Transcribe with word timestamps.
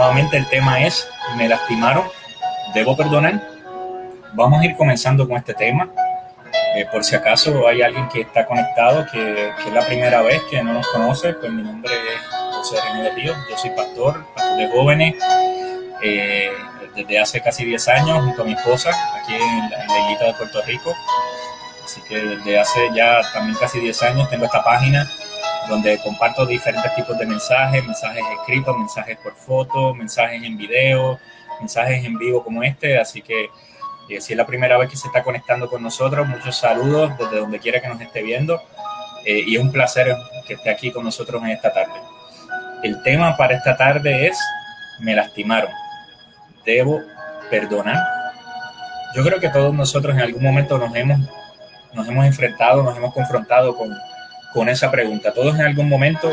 nuevamente 0.00 0.38
el 0.38 0.48
tema 0.48 0.80
es, 0.80 1.06
me 1.36 1.46
lastimaron, 1.46 2.04
debo 2.72 2.96
perdonar. 2.96 3.38
Vamos 4.32 4.62
a 4.62 4.64
ir 4.64 4.74
comenzando 4.74 5.28
con 5.28 5.36
este 5.36 5.52
tema. 5.52 5.90
Eh, 6.74 6.86
por 6.90 7.04
si 7.04 7.14
acaso 7.14 7.68
hay 7.68 7.82
alguien 7.82 8.08
que 8.08 8.22
está 8.22 8.46
conectado, 8.46 9.04
que, 9.12 9.48
es 9.48 9.72
la 9.74 9.84
primera 9.86 10.22
vez 10.22 10.40
que 10.50 10.62
no 10.62 10.72
nos 10.72 10.86
conoce, 10.86 11.34
pues 11.34 11.52
mi 11.52 11.62
nombre 11.62 11.92
es 11.92 12.20
José 12.54 12.76
René 12.82 13.02
de 13.02 13.10
Río, 13.10 13.34
yo 13.50 13.58
soy 13.58 13.70
pastor, 13.70 14.24
pastor 14.34 14.56
de 14.56 14.70
jóvenes, 14.70 15.14
eh, 16.02 16.50
desde 16.96 17.18
hace 17.18 17.42
casi 17.42 17.66
10 17.66 17.88
años 17.88 18.24
junto 18.24 18.40
a 18.40 18.44
mi 18.46 18.52
esposa, 18.54 18.90
aquí 19.20 19.34
en 19.34 19.70
la, 19.70 19.84
en 19.84 20.18
de 20.18 20.34
Puerto 20.34 20.62
Rico. 20.62 20.94
Así 21.84 22.00
que 22.08 22.16
desde 22.16 22.58
hace 22.58 22.88
ya 22.94 23.20
también 23.34 23.58
casi 23.58 23.80
10 23.80 24.02
años 24.04 24.30
tengo 24.30 24.46
esta 24.46 24.64
página 24.64 25.06
donde 25.70 25.98
comparto 26.02 26.44
diferentes 26.44 26.94
tipos 26.96 27.16
de 27.16 27.24
mensajes, 27.24 27.86
mensajes 27.86 28.22
escritos, 28.40 28.76
mensajes 28.76 29.16
por 29.18 29.34
foto, 29.34 29.94
mensajes 29.94 30.42
en 30.42 30.58
video, 30.58 31.18
mensajes 31.60 32.04
en 32.04 32.18
vivo 32.18 32.42
como 32.42 32.62
este. 32.62 32.98
Así 32.98 33.22
que 33.22 33.48
eh, 34.08 34.20
si 34.20 34.32
es 34.32 34.36
la 34.36 34.44
primera 34.44 34.76
vez 34.76 34.90
que 34.90 34.96
se 34.96 35.06
está 35.06 35.22
conectando 35.22 35.70
con 35.70 35.82
nosotros, 35.82 36.26
muchos 36.26 36.56
saludos 36.56 37.16
desde 37.16 37.38
donde 37.38 37.60
quiera 37.60 37.80
que 37.80 37.88
nos 37.88 38.00
esté 38.00 38.22
viendo. 38.22 38.60
Eh, 39.24 39.44
y 39.46 39.56
es 39.56 39.62
un 39.62 39.70
placer 39.70 40.14
que 40.46 40.54
esté 40.54 40.70
aquí 40.70 40.90
con 40.90 41.04
nosotros 41.04 41.40
en 41.42 41.50
esta 41.50 41.72
tarde. 41.72 41.94
El 42.82 43.02
tema 43.02 43.36
para 43.36 43.54
esta 43.54 43.76
tarde 43.76 44.26
es, 44.26 44.38
me 44.98 45.14
lastimaron, 45.14 45.70
debo 46.64 47.00
perdonar. 47.48 48.02
Yo 49.14 49.22
creo 49.22 49.38
que 49.38 49.48
todos 49.48 49.72
nosotros 49.72 50.16
en 50.16 50.22
algún 50.22 50.42
momento 50.42 50.78
nos 50.78 50.94
hemos, 50.94 51.20
nos 51.92 52.08
hemos 52.08 52.26
enfrentado, 52.26 52.82
nos 52.82 52.96
hemos 52.96 53.12
confrontado 53.14 53.76
con 53.76 53.94
con 54.52 54.68
esa 54.68 54.90
pregunta. 54.90 55.32
Todos 55.32 55.54
en 55.58 55.62
algún 55.62 55.88
momento, 55.88 56.32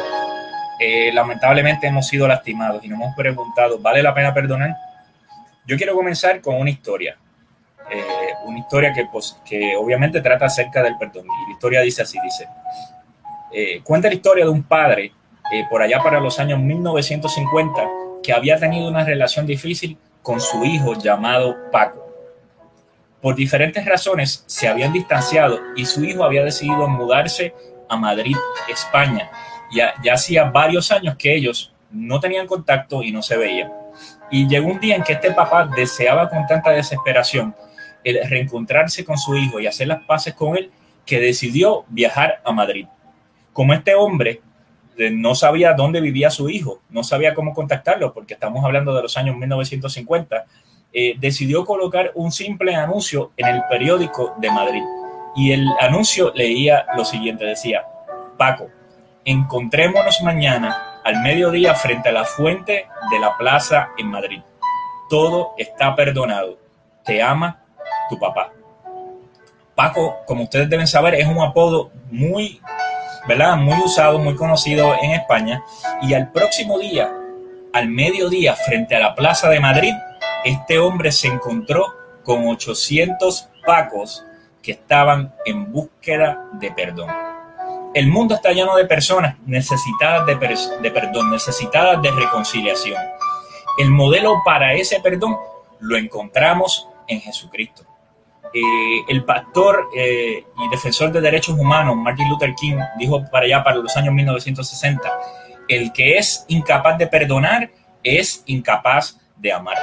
eh, 0.80 1.12
lamentablemente, 1.13 1.88
hemos 1.88 2.08
sido 2.08 2.27
lastimados 2.27 2.84
y 2.84 2.88
nos 2.88 2.99
hemos 2.99 3.16
preguntado, 3.16 3.80
¿vale 3.80 4.02
la 4.02 4.13
pena 4.13 4.34
perdonar? 4.34 4.75
Yo 5.66 5.77
quiero 5.77 5.95
comenzar 5.95 6.41
con 6.41 6.55
una 6.55 6.70
historia. 6.70 7.17
Eh, 7.89 8.03
una 8.45 8.59
historia 8.59 8.94
que, 8.94 9.06
pues, 9.11 9.38
que 9.45 9.75
obviamente 9.75 10.22
trata 10.22 10.45
acerca 10.45 10.83
del 10.83 10.97
perdón. 10.97 11.25
Y 11.25 11.50
la 11.50 11.53
historia 11.53 11.81
dice 11.81 12.02
así, 12.02 12.17
dice, 12.22 12.47
eh, 13.53 13.81
cuenta 13.83 14.08
la 14.08 14.16
historia 14.16 14.45
de 14.45 14.52
un 14.52 14.63
padre 14.63 15.11
por 15.69 15.81
allá 15.81 16.03
para 16.03 16.19
los 16.19 16.39
años 16.39 16.59
1950 16.59 17.88
que 18.22 18.34
había 18.34 18.59
tenido 18.59 18.89
una 18.89 19.06
relación 19.06 19.45
difícil 19.45 19.97
con 20.22 20.41
su 20.41 20.66
hijo 20.66 20.95
llamado 20.95 21.56
Paco. 21.72 22.06
Por 23.22 23.36
diferentes 23.36 23.86
razones 23.86 24.44
se 24.45 24.67
habían 24.67 24.91
distanciado 24.91 25.59
y 25.78 25.86
su 25.86 26.03
hijo 26.03 26.25
había 26.25 26.44
decidido 26.44 26.88
mudarse 26.89 27.53
a 27.89 27.97
Madrid, 27.97 28.35
España. 28.67 29.30
Ya, 29.71 29.93
ya 30.03 30.13
hacía 30.13 30.45
varios 30.45 30.91
años 30.91 31.16
que 31.17 31.35
ellos 31.35 31.73
no 31.91 32.19
tenían 32.19 32.47
contacto 32.47 33.03
y 33.03 33.11
no 33.11 33.21
se 33.21 33.38
veían. 33.38 33.71
Y 34.29 34.47
llegó 34.47 34.67
un 34.67 34.79
día 34.79 34.95
en 34.95 35.03
que 35.03 35.13
este 35.13 35.31
papá 35.31 35.66
deseaba 35.75 36.29
con 36.29 36.45
tanta 36.47 36.71
desesperación 36.71 37.55
reencontrarse 38.29 39.03
con 39.03 39.17
su 39.17 39.35
hijo 39.35 39.59
y 39.59 39.67
hacer 39.67 39.88
las 39.88 40.03
paces 40.03 40.33
con 40.33 40.57
él, 40.57 40.71
que 41.05 41.19
decidió 41.19 41.85
viajar 41.89 42.41
a 42.44 42.52
Madrid. 42.52 42.85
Como 43.53 43.73
este 43.73 43.95
hombre 43.95 44.41
eh, 44.97 45.09
no 45.09 45.35
sabía 45.35 45.73
dónde 45.73 46.01
vivía 46.01 46.29
su 46.29 46.49
hijo, 46.49 46.81
no 46.89 47.03
sabía 47.03 47.33
cómo 47.33 47.53
contactarlo, 47.53 48.13
porque 48.13 48.33
estamos 48.33 48.63
hablando 48.63 48.94
de 48.95 49.03
los 49.03 49.17
años 49.17 49.35
1950, 49.38 50.45
eh, 50.94 51.16
decidió 51.19 51.66
colocar 51.66 52.11
un 52.16 52.31
simple 52.31 52.75
anuncio 52.75 53.31
en 53.38 53.47
el 53.47 53.61
periódico 53.69 54.35
de 54.38 54.51
Madrid. 54.51 54.83
Y 55.38 55.52
el 55.52 55.67
anuncio 55.80 56.31
leía 56.33 56.88
lo 56.97 57.05
siguiente, 57.05 57.45
decía, 57.45 57.85
Paco, 58.38 58.69
encontrémonos 59.23 60.23
mañana 60.23 60.99
al 61.05 61.21
mediodía 61.21 61.75
frente 61.75 62.09
a 62.09 62.11
la 62.11 62.25
fuente 62.25 62.88
de 63.11 63.19
la 63.19 63.38
plaza 63.38 63.89
en 63.99 64.07
Madrid. 64.07 64.41
Todo 65.11 65.53
está 65.59 65.95
perdonado. 65.95 66.57
Te 67.05 67.21
ama 67.21 67.63
tu 68.09 68.17
papá. 68.17 68.52
Paco, 69.75 70.17
como 70.25 70.44
ustedes 70.44 70.69
deben 70.71 70.88
saber, 70.88 71.13
es 71.13 71.27
un 71.27 71.39
apodo 71.39 71.91
muy, 72.09 72.59
¿verdad? 73.28 73.57
Muy 73.57 73.78
usado, 73.85 74.17
muy 74.17 74.35
conocido 74.35 74.95
en 75.00 75.12
España. 75.12 75.63
Y 76.01 76.16
al 76.16 76.31
próximo 76.31 76.79
día, 76.79 77.13
al 77.73 77.89
mediodía, 77.89 78.56
frente 78.56 78.95
a 78.95 79.00
la 79.00 79.13
plaza 79.13 79.50
de 79.50 79.59
Madrid, 79.59 79.94
este 80.44 80.79
hombre 80.79 81.12
se 81.12 81.28
encontró 81.28 81.94
con 82.23 82.47
800 82.47 83.50
Pacos 83.67 84.23
que 84.67 84.73
estaban 84.73 85.33
en 85.45 85.72
búsqueda 85.72 86.44
de 86.59 86.69
perdón. 86.72 87.09
El 87.94 88.07
mundo 88.07 88.35
está 88.35 88.51
lleno 88.51 88.75
de 88.75 88.83
personas 88.83 89.38
necesitadas 89.45 90.25
de, 90.25 90.35
perdón, 90.91 91.31
necesitadas 91.31 92.01
de 92.01 92.11
reconciliación. 92.11 93.01
El 93.79 93.91
modelo 93.91 94.41
para 94.44 94.73
ese 94.73 95.00
perdón 95.00 95.38
lo 95.79 95.95
encontramos 95.95 96.85
en 97.07 97.22
Jesucristo. 97.22 97.83
Eh, 98.53 99.06
el 99.07 99.23
pastor 99.23 99.88
eh, 99.95 100.44
y 100.57 100.69
defensor 100.69 101.13
de 101.13 101.22
derechos 101.22 101.57
humanos 101.57 101.95
Martin 101.95 102.27
Luther 102.29 102.53
King 102.53 102.75
dijo 102.97 103.23
para 103.31 103.45
allá, 103.45 103.63
para 103.63 103.77
los 103.77 103.95
años 103.95 104.13
1960, 104.13 105.09
el 105.69 105.94
que 105.94 106.17
es 106.17 106.44
incapaz 106.50 106.97
de 106.97 107.07
perdonar 107.07 107.72
es 108.03 108.44
incapaz 108.47 109.17
de 109.38 109.53
amar. 109.53 109.77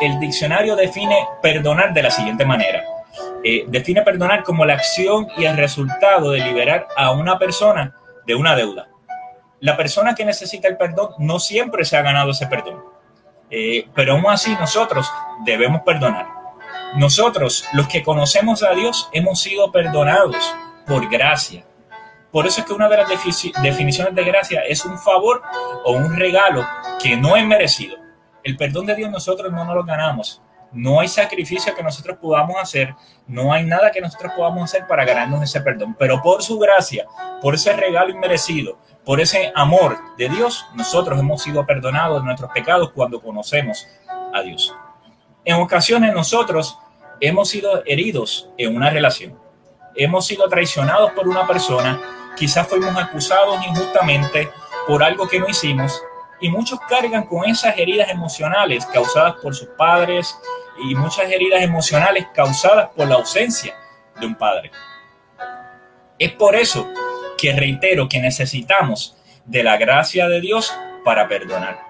El 0.00 0.18
diccionario 0.18 0.74
define 0.74 1.28
perdonar 1.40 1.94
de 1.94 2.02
la 2.02 2.10
siguiente 2.10 2.44
manera 2.44 2.93
eh, 3.42 3.64
define 3.68 4.02
perdonar 4.02 4.42
como 4.42 4.64
la 4.64 4.74
acción 4.74 5.28
y 5.36 5.44
el 5.44 5.56
resultado 5.56 6.30
de 6.30 6.40
liberar 6.40 6.88
a 6.96 7.12
una 7.12 7.38
persona 7.38 7.94
de 8.26 8.34
una 8.34 8.56
deuda. 8.56 8.88
La 9.60 9.76
persona 9.76 10.14
que 10.14 10.24
necesita 10.24 10.68
el 10.68 10.76
perdón 10.76 11.10
no 11.18 11.38
siempre 11.38 11.84
se 11.84 11.96
ha 11.96 12.02
ganado 12.02 12.30
ese 12.30 12.46
perdón, 12.46 12.82
eh, 13.50 13.88
pero 13.94 14.12
aún 14.12 14.26
así 14.28 14.54
nosotros 14.58 15.10
debemos 15.44 15.82
perdonar. 15.82 16.26
Nosotros, 16.96 17.64
los 17.72 17.88
que 17.88 18.02
conocemos 18.02 18.62
a 18.62 18.74
Dios, 18.74 19.08
hemos 19.12 19.40
sido 19.40 19.72
perdonados 19.72 20.54
por 20.86 21.08
gracia. 21.08 21.64
Por 22.30 22.46
eso 22.46 22.60
es 22.60 22.66
que 22.66 22.72
una 22.72 22.88
de 22.88 22.96
las 22.96 23.08
definiciones 23.62 24.14
de 24.14 24.24
gracia 24.24 24.60
es 24.62 24.84
un 24.84 24.98
favor 24.98 25.42
o 25.84 25.92
un 25.92 26.16
regalo 26.16 26.66
que 27.02 27.16
no 27.16 27.36
es 27.36 27.44
merecido. 27.46 27.96
El 28.42 28.56
perdón 28.56 28.86
de 28.86 28.94
Dios 28.94 29.10
nosotros 29.10 29.52
no 29.52 29.64
nos 29.64 29.74
lo 29.74 29.84
ganamos, 29.84 30.42
no 30.74 31.00
hay 31.00 31.08
sacrificio 31.08 31.74
que 31.74 31.82
nosotros 31.82 32.18
podamos 32.20 32.56
hacer, 32.60 32.94
no 33.26 33.52
hay 33.52 33.64
nada 33.64 33.90
que 33.90 34.00
nosotros 34.00 34.32
podamos 34.36 34.64
hacer 34.64 34.86
para 34.86 35.04
ganarnos 35.04 35.42
ese 35.42 35.60
perdón, 35.60 35.96
pero 35.98 36.20
por 36.20 36.42
su 36.42 36.58
gracia, 36.58 37.06
por 37.40 37.54
ese 37.54 37.72
regalo 37.72 38.10
inmerecido, 38.10 38.78
por 39.04 39.20
ese 39.20 39.52
amor 39.54 39.98
de 40.18 40.28
Dios, 40.28 40.66
nosotros 40.74 41.18
hemos 41.18 41.42
sido 41.42 41.64
perdonados 41.64 42.20
de 42.20 42.26
nuestros 42.26 42.50
pecados 42.52 42.90
cuando 42.92 43.20
conocemos 43.20 43.86
a 44.32 44.42
Dios. 44.42 44.74
En 45.44 45.56
ocasiones 45.56 46.12
nosotros 46.12 46.78
hemos 47.20 47.48
sido 47.48 47.82
heridos 47.86 48.50
en 48.58 48.76
una 48.76 48.90
relación, 48.90 49.38
hemos 49.94 50.26
sido 50.26 50.48
traicionados 50.48 51.12
por 51.12 51.28
una 51.28 51.46
persona, 51.46 52.00
quizás 52.36 52.66
fuimos 52.66 52.96
acusados 52.96 53.64
injustamente 53.66 54.50
por 54.86 55.02
algo 55.02 55.28
que 55.28 55.38
no 55.38 55.48
hicimos 55.48 56.02
y 56.44 56.50
muchos 56.50 56.78
cargan 56.90 57.24
con 57.24 57.48
esas 57.48 57.78
heridas 57.78 58.10
emocionales 58.10 58.84
causadas 58.84 59.36
por 59.40 59.54
sus 59.54 59.68
padres, 59.78 60.36
y 60.78 60.94
muchas 60.94 61.30
heridas 61.30 61.62
emocionales 61.62 62.26
causadas 62.34 62.90
por 62.94 63.08
la 63.08 63.14
ausencia 63.14 63.74
de 64.20 64.26
un 64.26 64.34
padre. 64.34 64.70
Es 66.18 66.32
por 66.32 66.54
eso 66.54 66.86
que 67.38 67.54
reitero 67.54 68.10
que 68.10 68.20
necesitamos 68.20 69.16
de 69.46 69.62
la 69.62 69.78
gracia 69.78 70.28
de 70.28 70.42
Dios 70.42 70.70
para 71.02 71.28
perdonar. 71.28 71.80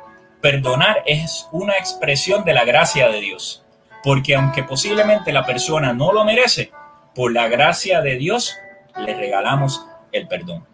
Perdonar 0.40 1.02
es 1.04 1.48
una 1.50 1.76
expresión 1.76 2.44
de 2.44 2.54
la 2.54 2.64
gracia 2.64 3.08
de 3.08 3.18
Dios, 3.18 3.64
porque 4.04 4.36
aunque 4.36 4.62
posiblemente 4.62 5.32
la 5.32 5.44
persona 5.44 5.92
no 5.92 6.12
lo 6.12 6.24
merece, 6.24 6.70
por 7.12 7.32
la 7.32 7.48
gracia 7.48 8.02
de 8.02 8.14
Dios 8.18 8.54
le 8.96 9.16
regalamos 9.16 9.84
el 10.12 10.28
perdón. 10.28 10.64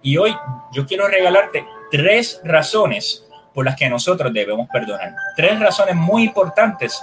Y 0.00 0.16
hoy 0.16 0.34
yo 0.72 0.86
quiero 0.86 1.06
regalarte 1.06 1.66
tres 1.90 2.40
razones 2.44 3.25
por 3.56 3.64
las 3.64 3.74
que 3.74 3.88
nosotros 3.88 4.34
debemos 4.34 4.68
perdonar. 4.68 5.14
Tres 5.34 5.58
razones 5.58 5.94
muy 5.94 6.24
importantes 6.24 7.02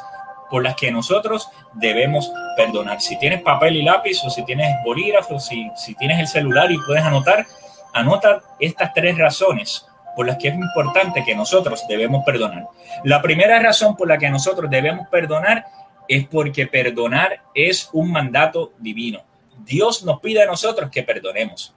por 0.51 0.61
las 0.61 0.75
que 0.75 0.91
nosotros 0.91 1.49
debemos 1.73 2.31
perdonar. 2.55 3.01
Si 3.01 3.17
tienes 3.17 3.41
papel 3.41 3.77
y 3.77 3.81
lápiz 3.81 4.23
o 4.23 4.29
si 4.29 4.45
tienes 4.45 4.67
bolígrafo, 4.85 5.39
si, 5.39 5.71
si 5.75 5.95
tienes 5.95 6.19
el 6.19 6.27
celular 6.27 6.71
y 6.71 6.77
puedes 6.77 7.03
anotar, 7.03 7.47
anota 7.91 8.43
estas 8.59 8.93
tres 8.93 9.17
razones 9.17 9.87
por 10.15 10.27
las 10.27 10.37
que 10.37 10.49
es 10.49 10.53
importante 10.53 11.23
que 11.25 11.33
nosotros 11.33 11.83
debemos 11.89 12.23
perdonar. 12.23 12.67
La 13.03 13.19
primera 13.19 13.57
razón 13.57 13.97
por 13.97 14.07
la 14.07 14.19
que 14.19 14.29
nosotros 14.29 14.69
debemos 14.69 15.07
perdonar 15.07 15.65
es 16.07 16.27
porque 16.27 16.67
perdonar 16.67 17.41
es 17.55 17.89
un 17.93 18.11
mandato 18.11 18.73
divino. 18.77 19.21
Dios 19.65 20.03
nos 20.03 20.19
pide 20.19 20.43
a 20.43 20.45
nosotros 20.45 20.91
que 20.91 21.01
perdonemos. 21.01 21.73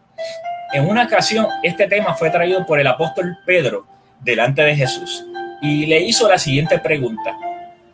En 0.75 0.87
una 0.87 1.05
ocasión, 1.05 1.47
este 1.63 1.87
tema 1.87 2.13
fue 2.13 2.29
traído 2.29 2.67
por 2.67 2.79
el 2.79 2.87
apóstol 2.87 3.39
Pedro 3.47 3.96
delante 4.21 4.63
de 4.63 4.77
Jesús 4.77 5.25
y 5.61 5.87
le 5.87 6.01
hizo 6.01 6.29
la 6.29 6.39
siguiente 6.39 6.79
pregunta. 6.79 7.37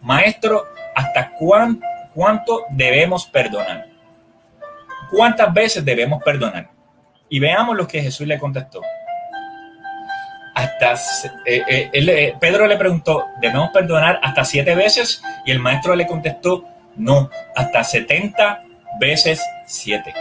Maestro, 0.00 0.64
¿hasta 0.94 1.32
cuánto 2.14 2.64
debemos 2.70 3.26
perdonar? 3.26 3.86
¿Cuántas 5.10 5.52
veces 5.52 5.84
debemos 5.84 6.22
perdonar? 6.22 6.68
Y 7.28 7.38
veamos 7.38 7.76
lo 7.76 7.86
que 7.86 8.02
Jesús 8.02 8.26
le 8.26 8.38
contestó. 8.38 8.82
Hasta 10.54 10.92
hasta, 10.92 11.32
eh, 11.46 11.90
eh, 11.92 12.34
Pedro 12.38 12.66
le 12.66 12.76
preguntó, 12.76 13.26
¿debemos 13.40 13.70
perdonar 13.70 14.20
hasta 14.22 14.44
siete 14.44 14.74
veces? 14.74 15.22
Y 15.46 15.50
el 15.50 15.58
maestro 15.58 15.94
le 15.94 16.06
contestó, 16.06 16.64
no, 16.96 17.30
hasta 17.56 17.84
70 17.84 18.64
veces 19.00 19.42
siete. 19.66 20.12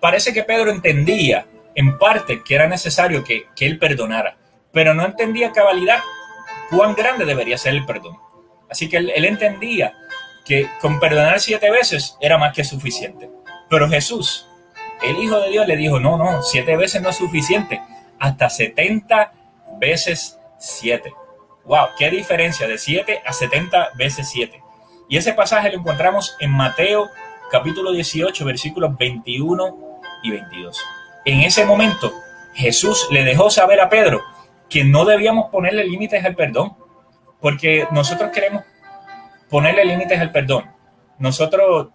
Parece 0.00 0.32
que 0.32 0.42
Pedro 0.42 0.70
entendía 0.70 1.46
en 1.74 1.98
parte 1.98 2.42
que 2.44 2.54
era 2.54 2.66
necesario 2.66 3.22
que, 3.22 3.46
que 3.54 3.66
él 3.66 3.78
perdonara, 3.78 4.36
pero 4.76 4.92
no 4.92 5.06
entendía 5.06 5.52
cabalidad 5.52 6.00
cuán 6.68 6.94
grande 6.94 7.24
debería 7.24 7.56
ser 7.56 7.72
el 7.72 7.86
perdón. 7.86 8.18
Así 8.68 8.90
que 8.90 8.98
él, 8.98 9.10
él 9.16 9.24
entendía 9.24 9.94
que 10.44 10.68
con 10.82 11.00
perdonar 11.00 11.40
siete 11.40 11.70
veces 11.70 12.18
era 12.20 12.36
más 12.36 12.54
que 12.54 12.62
suficiente. 12.62 13.30
Pero 13.70 13.88
Jesús, 13.88 14.46
el 15.02 15.16
Hijo 15.16 15.40
de 15.40 15.48
Dios, 15.48 15.66
le 15.66 15.78
dijo, 15.78 15.98
no, 15.98 16.18
no, 16.18 16.42
siete 16.42 16.76
veces 16.76 17.00
no 17.00 17.08
es 17.08 17.16
suficiente, 17.16 17.80
hasta 18.18 18.50
70 18.50 19.32
veces 19.78 20.38
siete. 20.58 21.14
¡Wow! 21.64 21.86
¡Qué 21.96 22.10
diferencia 22.10 22.68
de 22.68 22.76
7 22.76 23.22
a 23.24 23.32
70 23.32 23.92
veces 23.94 24.28
7! 24.28 24.62
Y 25.08 25.16
ese 25.16 25.32
pasaje 25.32 25.70
lo 25.70 25.78
encontramos 25.78 26.36
en 26.38 26.50
Mateo 26.50 27.08
capítulo 27.50 27.92
18, 27.92 28.44
versículos 28.44 28.94
21 28.98 30.00
y 30.22 30.32
22. 30.32 30.84
En 31.24 31.40
ese 31.40 31.64
momento, 31.64 32.12
Jesús 32.52 33.08
le 33.10 33.24
dejó 33.24 33.48
saber 33.48 33.80
a 33.80 33.88
Pedro 33.88 34.35
que 34.68 34.84
no 34.84 35.04
debíamos 35.04 35.50
ponerle 35.50 35.84
límites 35.84 36.24
al 36.24 36.34
perdón, 36.34 36.76
porque 37.40 37.86
nosotros 37.90 38.30
queremos 38.32 38.64
ponerle 39.48 39.84
límites 39.84 40.20
al 40.20 40.32
perdón. 40.32 40.64
Nosotros 41.18 41.88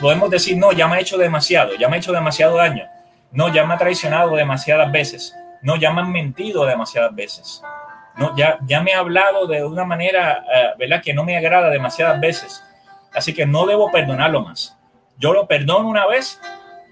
podemos 0.00 0.30
decir, 0.30 0.56
no, 0.56 0.72
ya 0.72 0.88
me 0.88 0.96
ha 0.96 1.00
hecho 1.00 1.18
demasiado, 1.18 1.74
ya 1.76 1.88
me 1.88 1.96
ha 1.96 1.98
hecho 1.98 2.12
demasiado 2.12 2.56
daño, 2.56 2.84
no, 3.32 3.52
ya 3.52 3.64
me 3.64 3.74
ha 3.74 3.78
traicionado 3.78 4.34
demasiadas 4.34 4.90
veces, 4.90 5.34
no, 5.62 5.76
ya 5.76 5.92
me 5.92 6.00
han 6.00 6.10
mentido 6.10 6.64
demasiadas 6.64 7.14
veces, 7.14 7.62
no, 8.16 8.36
ya, 8.36 8.58
ya 8.66 8.80
me 8.82 8.92
ha 8.92 8.98
hablado 8.98 9.46
de 9.46 9.64
una 9.64 9.84
manera, 9.84 10.44
eh, 10.52 10.70
¿verdad?, 10.78 11.02
que 11.02 11.14
no 11.14 11.24
me 11.24 11.36
agrada 11.36 11.70
demasiadas 11.70 12.20
veces. 12.20 12.62
Así 13.12 13.34
que 13.34 13.46
no 13.46 13.66
debo 13.66 13.90
perdonarlo 13.90 14.42
más. 14.42 14.76
Yo 15.18 15.32
lo 15.32 15.46
perdono 15.46 15.88
una 15.88 16.06
vez 16.06 16.40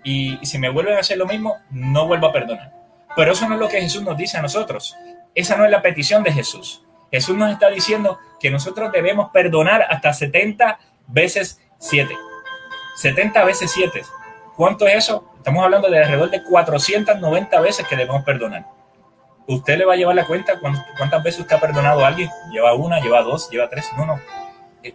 y 0.03 0.39
si 0.45 0.59
me 0.59 0.69
vuelven 0.69 0.97
a 0.97 1.01
hacer 1.01 1.19
lo 1.19 1.27
mismo, 1.27 1.59
no 1.71 2.07
vuelvo 2.07 2.29
a 2.29 2.33
perdonar. 2.33 2.73
Pero 3.17 3.33
eso 3.33 3.49
no 3.49 3.55
es 3.55 3.61
lo 3.61 3.69
que 3.69 3.81
Jesús 3.81 4.03
nos 4.03 4.17
dice 4.17 4.39
a 4.39 4.43
nosotros. 4.43 4.97
Esa 5.35 5.57
no 5.57 5.65
es 5.65 5.71
la 5.71 5.83
petición 5.83 6.23
de 6.23 6.33
Jesús. 6.33 6.85
Jesús 7.11 7.37
nos 7.37 7.51
está 7.51 7.71
diciendo 7.71 8.19
que 8.39 8.51
nosotros 8.51 8.93
debemos 8.93 9.31
perdonar 9.31 9.87
hasta 9.89 10.13
70 10.13 10.79
veces 11.07 11.61
7. 11.79 12.15
70 12.97 13.45
veces 13.45 13.71
7. 13.71 14.03
¿Cuánto 14.57 14.87
es 14.87 14.97
eso? 14.97 15.33
Estamos 15.37 15.65
hablando 15.65 15.89
de 15.89 15.99
alrededor 15.99 16.31
de 16.31 16.43
490 16.43 17.61
veces 17.61 17.87
que 17.87 17.97
debemos 17.97 18.25
perdonar. 18.25 18.67
¿Usted 19.47 19.79
le 19.79 19.87
va 19.87 19.95
a 19.95 19.97
llevar 19.97 20.15
la 20.15 20.27
cuenta 20.27 20.61
cuántas 20.61 21.23
veces 21.23 21.41
usted 21.41 21.57
ha 21.57 21.61
perdonado 21.61 22.05
a 22.05 22.09
alguien? 22.09 22.29
¿Lleva 22.53 22.75
una, 22.75 23.01
lleva 23.01 23.23
dos, 23.23 23.49
lleva 23.49 23.69
tres? 23.71 23.89
No, 23.97 24.05
no. 24.05 24.21
Eh, 24.83 24.95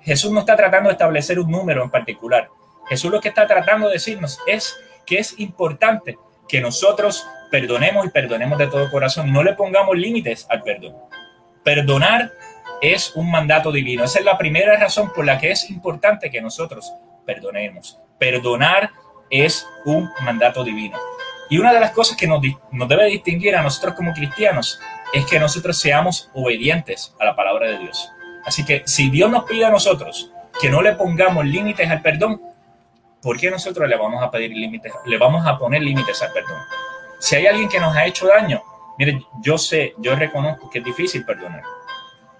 Jesús 0.00 0.32
no 0.32 0.40
está 0.40 0.56
tratando 0.56 0.88
de 0.88 0.94
establecer 0.94 1.38
un 1.38 1.50
número 1.50 1.84
en 1.84 1.90
particular. 1.90 2.48
Jesús 2.88 3.12
lo 3.12 3.20
que 3.20 3.28
está 3.28 3.46
tratando 3.46 3.86
de 3.86 3.94
decirnos 3.94 4.40
es 4.46 4.76
que 5.04 5.18
es 5.18 5.38
importante 5.38 6.18
que 6.48 6.60
nosotros 6.60 7.26
perdonemos 7.50 8.06
y 8.06 8.10
perdonemos 8.10 8.58
de 8.58 8.66
todo 8.66 8.90
corazón. 8.90 9.32
No 9.32 9.42
le 9.42 9.54
pongamos 9.54 9.96
límites 9.96 10.46
al 10.48 10.62
perdón. 10.62 10.94
Perdonar 11.64 12.32
es 12.80 13.12
un 13.14 13.30
mandato 13.30 13.72
divino. 13.72 14.04
Esa 14.04 14.18
es 14.18 14.24
la 14.24 14.38
primera 14.38 14.76
razón 14.76 15.12
por 15.12 15.24
la 15.24 15.38
que 15.38 15.50
es 15.50 15.70
importante 15.70 16.30
que 16.30 16.40
nosotros 16.40 16.92
perdonemos. 17.24 17.98
Perdonar 18.18 18.90
es 19.30 19.66
un 19.84 20.08
mandato 20.22 20.62
divino. 20.62 20.98
Y 21.48 21.58
una 21.58 21.72
de 21.72 21.80
las 21.80 21.92
cosas 21.92 22.16
que 22.16 22.26
nos, 22.26 22.40
nos, 22.72 22.88
debe 22.88 23.06
distinguir 23.06 23.54
a 23.54 23.62
nosotros 23.62 23.94
como 23.94 24.12
cristianos 24.12 24.80
es 25.12 25.24
que 25.26 25.38
nosotros 25.38 25.78
seamos 25.78 26.30
obedientes 26.34 27.14
a 27.20 27.24
la 27.24 27.36
palabra 27.36 27.68
de 27.68 27.78
Dios. 27.78 28.10
Así 28.44 28.64
que 28.64 28.82
si 28.86 29.10
Dios 29.10 29.30
nos 29.30 29.44
pide 29.44 29.64
a 29.64 29.70
nosotros 29.70 30.32
que 30.60 30.70
no 30.70 30.82
le 30.82 30.92
pongamos 30.92 31.44
límites 31.44 31.88
al 31.90 32.02
perdón, 32.02 32.40
¿por 33.26 33.40
qué 33.40 33.50
nosotros 33.50 33.88
le 33.88 33.96
vamos 33.96 34.22
a 34.22 34.30
pedir 34.30 34.52
límites, 34.52 34.92
le 35.04 35.18
vamos 35.18 35.44
a 35.44 35.58
poner 35.58 35.82
límites 35.82 36.22
al 36.22 36.30
perdón? 36.32 36.60
Si 37.18 37.34
hay 37.34 37.48
alguien 37.48 37.68
que 37.68 37.80
nos 37.80 37.92
ha 37.96 38.06
hecho 38.06 38.28
daño, 38.28 38.62
mire, 38.96 39.20
yo 39.42 39.58
sé, 39.58 39.94
yo 39.98 40.14
reconozco 40.14 40.70
que 40.70 40.78
es 40.78 40.84
difícil 40.84 41.24
perdonar. 41.24 41.64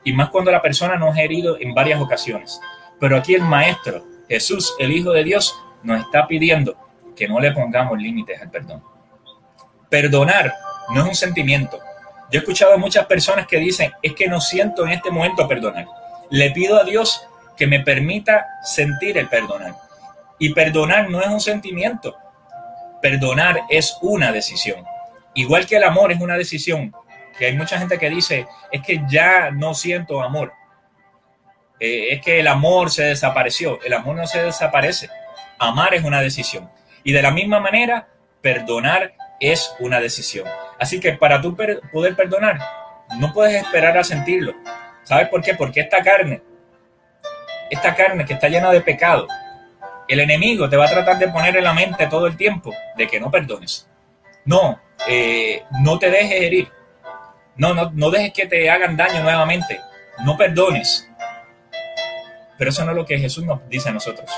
Y 0.04 0.12
más 0.12 0.30
cuando 0.30 0.52
la 0.52 0.62
persona 0.62 0.94
nos 0.94 1.16
ha 1.16 1.22
herido 1.22 1.58
en 1.58 1.74
varias 1.74 2.00
ocasiones. 2.00 2.60
Pero 3.00 3.16
aquí 3.16 3.34
el 3.34 3.42
Maestro 3.42 4.04
Jesús, 4.28 4.76
el 4.78 4.92
Hijo 4.92 5.10
de 5.10 5.24
Dios, 5.24 5.60
nos 5.82 6.02
está 6.02 6.28
pidiendo 6.28 6.76
que 7.16 7.26
no 7.26 7.40
le 7.40 7.50
pongamos 7.50 8.00
límites 8.00 8.40
al 8.40 8.52
perdón. 8.52 8.80
Perdonar 9.90 10.54
no 10.90 11.00
es 11.00 11.08
un 11.08 11.16
sentimiento. 11.16 11.80
Yo 12.30 12.38
he 12.38 12.42
escuchado 12.42 12.74
a 12.74 12.78
muchas 12.78 13.06
personas 13.06 13.48
que 13.48 13.58
dicen, 13.58 13.90
es 14.02 14.12
que 14.12 14.28
no 14.28 14.40
siento 14.40 14.86
en 14.86 14.92
este 14.92 15.10
momento 15.10 15.48
perdonar. 15.48 15.86
Le 16.30 16.52
pido 16.52 16.80
a 16.80 16.84
Dios 16.84 17.26
que 17.56 17.66
me 17.66 17.80
permita 17.80 18.46
sentir 18.62 19.18
el 19.18 19.28
perdonar. 19.28 19.85
Y 20.38 20.52
perdonar 20.52 21.10
no 21.10 21.20
es 21.20 21.28
un 21.28 21.40
sentimiento. 21.40 22.16
Perdonar 23.00 23.62
es 23.68 23.96
una 24.02 24.32
decisión. 24.32 24.84
Igual 25.34 25.66
que 25.66 25.76
el 25.76 25.84
amor 25.84 26.12
es 26.12 26.20
una 26.20 26.36
decisión, 26.36 26.94
que 27.38 27.46
hay 27.46 27.56
mucha 27.56 27.78
gente 27.78 27.98
que 27.98 28.10
dice, 28.10 28.46
es 28.72 28.82
que 28.82 29.02
ya 29.08 29.50
no 29.50 29.74
siento 29.74 30.22
amor. 30.22 30.52
Eh, 31.78 32.14
es 32.14 32.22
que 32.22 32.40
el 32.40 32.48
amor 32.48 32.90
se 32.90 33.04
desapareció. 33.04 33.78
El 33.82 33.92
amor 33.92 34.16
no 34.16 34.26
se 34.26 34.42
desaparece. 34.42 35.10
Amar 35.58 35.94
es 35.94 36.04
una 36.04 36.20
decisión. 36.20 36.70
Y 37.04 37.12
de 37.12 37.22
la 37.22 37.30
misma 37.30 37.60
manera, 37.60 38.08
perdonar 38.40 39.14
es 39.40 39.74
una 39.78 40.00
decisión. 40.00 40.46
Así 40.78 41.00
que 41.00 41.12
para 41.12 41.40
tú 41.40 41.56
poder 41.92 42.16
perdonar, 42.16 42.58
no 43.18 43.32
puedes 43.32 43.62
esperar 43.62 43.96
a 43.98 44.04
sentirlo. 44.04 44.54
¿Sabes 45.02 45.28
por 45.28 45.42
qué? 45.42 45.54
Porque 45.54 45.80
esta 45.80 46.02
carne, 46.02 46.42
esta 47.70 47.94
carne 47.94 48.24
que 48.24 48.34
está 48.34 48.48
llena 48.48 48.70
de 48.70 48.80
pecado, 48.80 49.28
el 50.08 50.20
enemigo 50.20 50.68
te 50.68 50.76
va 50.76 50.86
a 50.86 50.90
tratar 50.90 51.18
de 51.18 51.28
poner 51.28 51.56
en 51.56 51.64
la 51.64 51.72
mente 51.72 52.06
todo 52.06 52.26
el 52.26 52.36
tiempo 52.36 52.72
de 52.96 53.06
que 53.06 53.20
no 53.20 53.30
perdones. 53.30 53.88
No, 54.44 54.80
eh, 55.08 55.64
no 55.82 55.98
te 55.98 56.10
dejes 56.10 56.42
herir. 56.42 56.70
No, 57.56 57.74
no, 57.74 57.90
no 57.92 58.10
dejes 58.10 58.32
que 58.32 58.46
te 58.46 58.70
hagan 58.70 58.96
daño 58.96 59.22
nuevamente. 59.22 59.80
No 60.24 60.36
perdones. 60.36 61.08
Pero 62.58 62.70
eso 62.70 62.84
no 62.84 62.92
es 62.92 62.96
lo 62.96 63.06
que 63.06 63.18
Jesús 63.18 63.44
nos 63.44 63.68
dice 63.68 63.88
a 63.88 63.92
nosotros. 63.92 64.30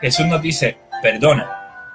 Jesús 0.00 0.26
nos 0.26 0.40
dice, 0.42 0.78
perdona. 1.02 1.90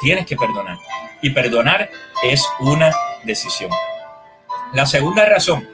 Tienes 0.00 0.26
que 0.26 0.36
perdonar. 0.36 0.76
Y 1.22 1.30
perdonar 1.30 1.88
es 2.22 2.46
una 2.60 2.92
decisión. 3.24 3.70
La 4.74 4.86
segunda 4.86 5.24
razón 5.24 5.68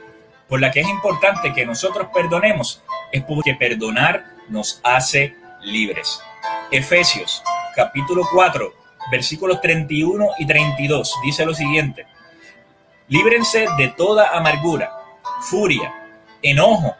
por 0.47 0.59
la 0.59 0.71
que 0.71 0.81
es 0.81 0.89
importante 0.89 1.53
que 1.53 1.65
nosotros 1.65 2.07
perdonemos 2.13 2.83
es 3.11 3.23
porque 3.23 3.55
perdonar 3.55 4.25
nos 4.49 4.81
hace 4.83 5.35
libres. 5.61 6.21
Efesios 6.71 7.41
capítulo 7.75 8.27
4, 8.31 8.71
versículos 9.11 9.59
31 9.59 10.27
y 10.37 10.45
32 10.45 11.15
dice 11.23 11.43
lo 11.43 11.55
siguiente. 11.55 12.05
Líbrense 13.07 13.65
de 13.79 13.87
toda 13.87 14.37
amargura, 14.37 14.93
furia, 15.41 15.91
enojo, 16.43 16.95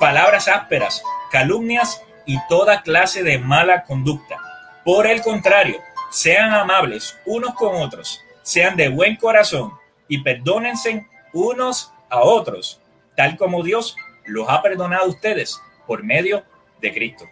palabras 0.00 0.48
ásperas, 0.48 1.00
calumnias 1.30 2.02
y 2.26 2.38
toda 2.48 2.82
clase 2.82 3.22
de 3.22 3.38
mala 3.38 3.84
conducta. 3.84 4.36
Por 4.84 5.06
el 5.06 5.22
contrario, 5.22 5.78
sean 6.10 6.52
amables 6.52 7.16
unos 7.24 7.54
con 7.54 7.76
otros, 7.76 8.20
sean 8.42 8.74
de 8.74 8.88
buen 8.88 9.14
corazón 9.14 9.74
y 10.08 10.22
perdónense 10.22 11.06
unos 11.32 11.92
a 12.10 12.20
otros, 12.20 12.80
tal 13.16 13.36
como 13.36 13.62
Dios 13.62 13.96
los 14.24 14.48
ha 14.48 14.60
perdonado 14.60 15.04
a 15.04 15.08
ustedes 15.08 15.60
por 15.86 16.02
medio 16.02 16.42
de 16.80 16.92
Cristo. 16.92 17.26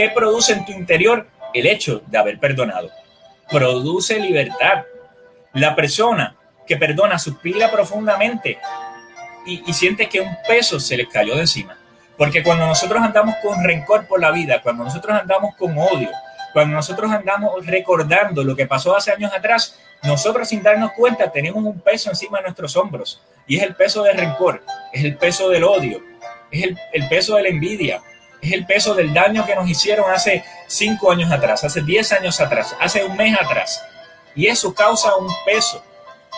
¿Qué 0.00 0.08
produce 0.08 0.54
en 0.54 0.64
tu 0.64 0.72
interior 0.72 1.26
el 1.52 1.66
hecho 1.66 2.00
de 2.06 2.16
haber 2.16 2.38
perdonado? 2.38 2.88
Produce 3.50 4.18
libertad. 4.18 4.84
La 5.52 5.76
persona 5.76 6.34
que 6.66 6.78
perdona 6.78 7.18
suspira 7.18 7.70
profundamente 7.70 8.58
y, 9.44 9.62
y 9.66 9.74
siente 9.74 10.08
que 10.08 10.22
un 10.22 10.34
peso 10.48 10.80
se 10.80 10.96
le 10.96 11.06
cayó 11.06 11.34
de 11.34 11.42
encima. 11.42 11.76
Porque 12.16 12.42
cuando 12.42 12.64
nosotros 12.64 12.98
andamos 13.02 13.34
con 13.42 13.62
rencor 13.62 14.06
por 14.06 14.22
la 14.22 14.30
vida, 14.30 14.62
cuando 14.62 14.84
nosotros 14.84 15.14
andamos 15.20 15.54
con 15.56 15.76
odio, 15.76 16.08
cuando 16.54 16.76
nosotros 16.76 17.12
andamos 17.12 17.66
recordando 17.66 18.42
lo 18.42 18.56
que 18.56 18.66
pasó 18.66 18.96
hace 18.96 19.12
años 19.12 19.34
atrás, 19.34 19.78
nosotros 20.02 20.48
sin 20.48 20.62
darnos 20.62 20.92
cuenta 20.92 21.30
tenemos 21.30 21.62
un 21.62 21.78
peso 21.78 22.08
encima 22.08 22.38
de 22.38 22.44
nuestros 22.44 22.74
hombros. 22.74 23.20
Y 23.46 23.58
es 23.58 23.64
el 23.64 23.74
peso 23.74 24.02
del 24.02 24.16
rencor, 24.16 24.64
es 24.94 25.04
el 25.04 25.18
peso 25.18 25.50
del 25.50 25.64
odio, 25.64 26.00
es 26.50 26.74
el 26.94 27.06
peso 27.10 27.36
de 27.36 27.42
la 27.42 27.48
envidia, 27.50 28.00
es 28.40 28.52
el 28.52 28.66
peso 28.66 28.94
del 28.94 29.12
daño 29.12 29.44
que 29.46 29.54
nos 29.54 29.68
hicieron 29.68 30.10
hace 30.10 30.44
cinco 30.66 31.10
años 31.10 31.30
atrás, 31.30 31.64
hace 31.64 31.82
diez 31.82 32.12
años 32.12 32.40
atrás, 32.40 32.76
hace 32.80 33.04
un 33.04 33.16
mes 33.16 33.36
atrás. 33.40 33.82
Y 34.34 34.46
eso 34.46 34.74
causa 34.74 35.16
un 35.16 35.28
peso 35.44 35.82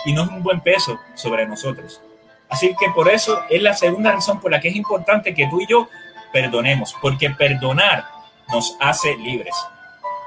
y 0.05 0.13
no 0.13 0.25
es 0.25 0.29
un 0.29 0.43
buen 0.43 0.61
peso 0.61 0.99
sobre 1.15 1.47
nosotros. 1.47 2.01
Así 2.49 2.75
que 2.79 2.91
por 2.91 3.09
eso 3.09 3.43
es 3.49 3.63
la 3.63 3.75
segunda 3.75 4.13
razón 4.13 4.41
por 4.41 4.51
la 4.51 4.61
que 4.61 4.69
es 4.69 4.77
importante 4.77 5.35
que 5.35 5.47
tú 5.49 5.61
y 5.61 5.67
yo 5.67 5.89
perdonemos, 6.33 6.95
porque 7.01 7.31
perdonar 7.31 8.05
nos 8.49 8.77
hace 8.81 9.17
libres. 9.17 9.55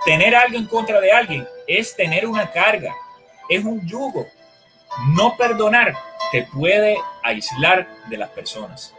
Tener 0.05 0.35
algo 0.35 0.57
en 0.57 0.67
contra 0.67 0.99
de 1.01 1.11
alguien 1.11 1.47
es 1.67 1.95
tener 1.95 2.27
una 2.27 2.51
carga, 2.51 2.93
es 3.49 3.63
un 3.63 3.85
yugo. 3.87 4.27
No 5.09 5.35
perdonar 5.35 5.95
te 6.31 6.43
puede 6.43 6.97
aislar 7.23 7.87
de 8.07 8.17
las 8.17 8.29
personas. 8.29 8.93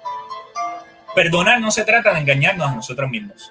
Perdonar 1.16 1.62
no 1.62 1.70
se 1.70 1.86
trata 1.86 2.12
de 2.12 2.20
engañarnos 2.20 2.68
a 2.68 2.74
nosotros 2.74 3.08
mismos. 3.08 3.50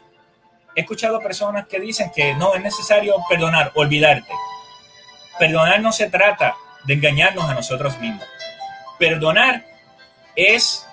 He 0.75 0.81
escuchado 0.81 1.19
personas 1.19 1.65
que 1.65 1.79
dicen 1.79 2.12
que 2.15 2.36
no 2.36 2.53
es 2.53 2.62
necesario 2.62 3.15
perdonar, 3.27 3.72
olvidarte. 3.74 4.31
Perdonar 5.39 5.81
no 5.81 5.91
se 5.91 6.07
trata 6.07 6.55
de 6.84 6.93
engañarnos 6.93 7.50
a 7.50 7.55
nosotros 7.55 7.98
mismos. 7.98 8.24
Perdonar 9.00 9.65
es 10.36 10.86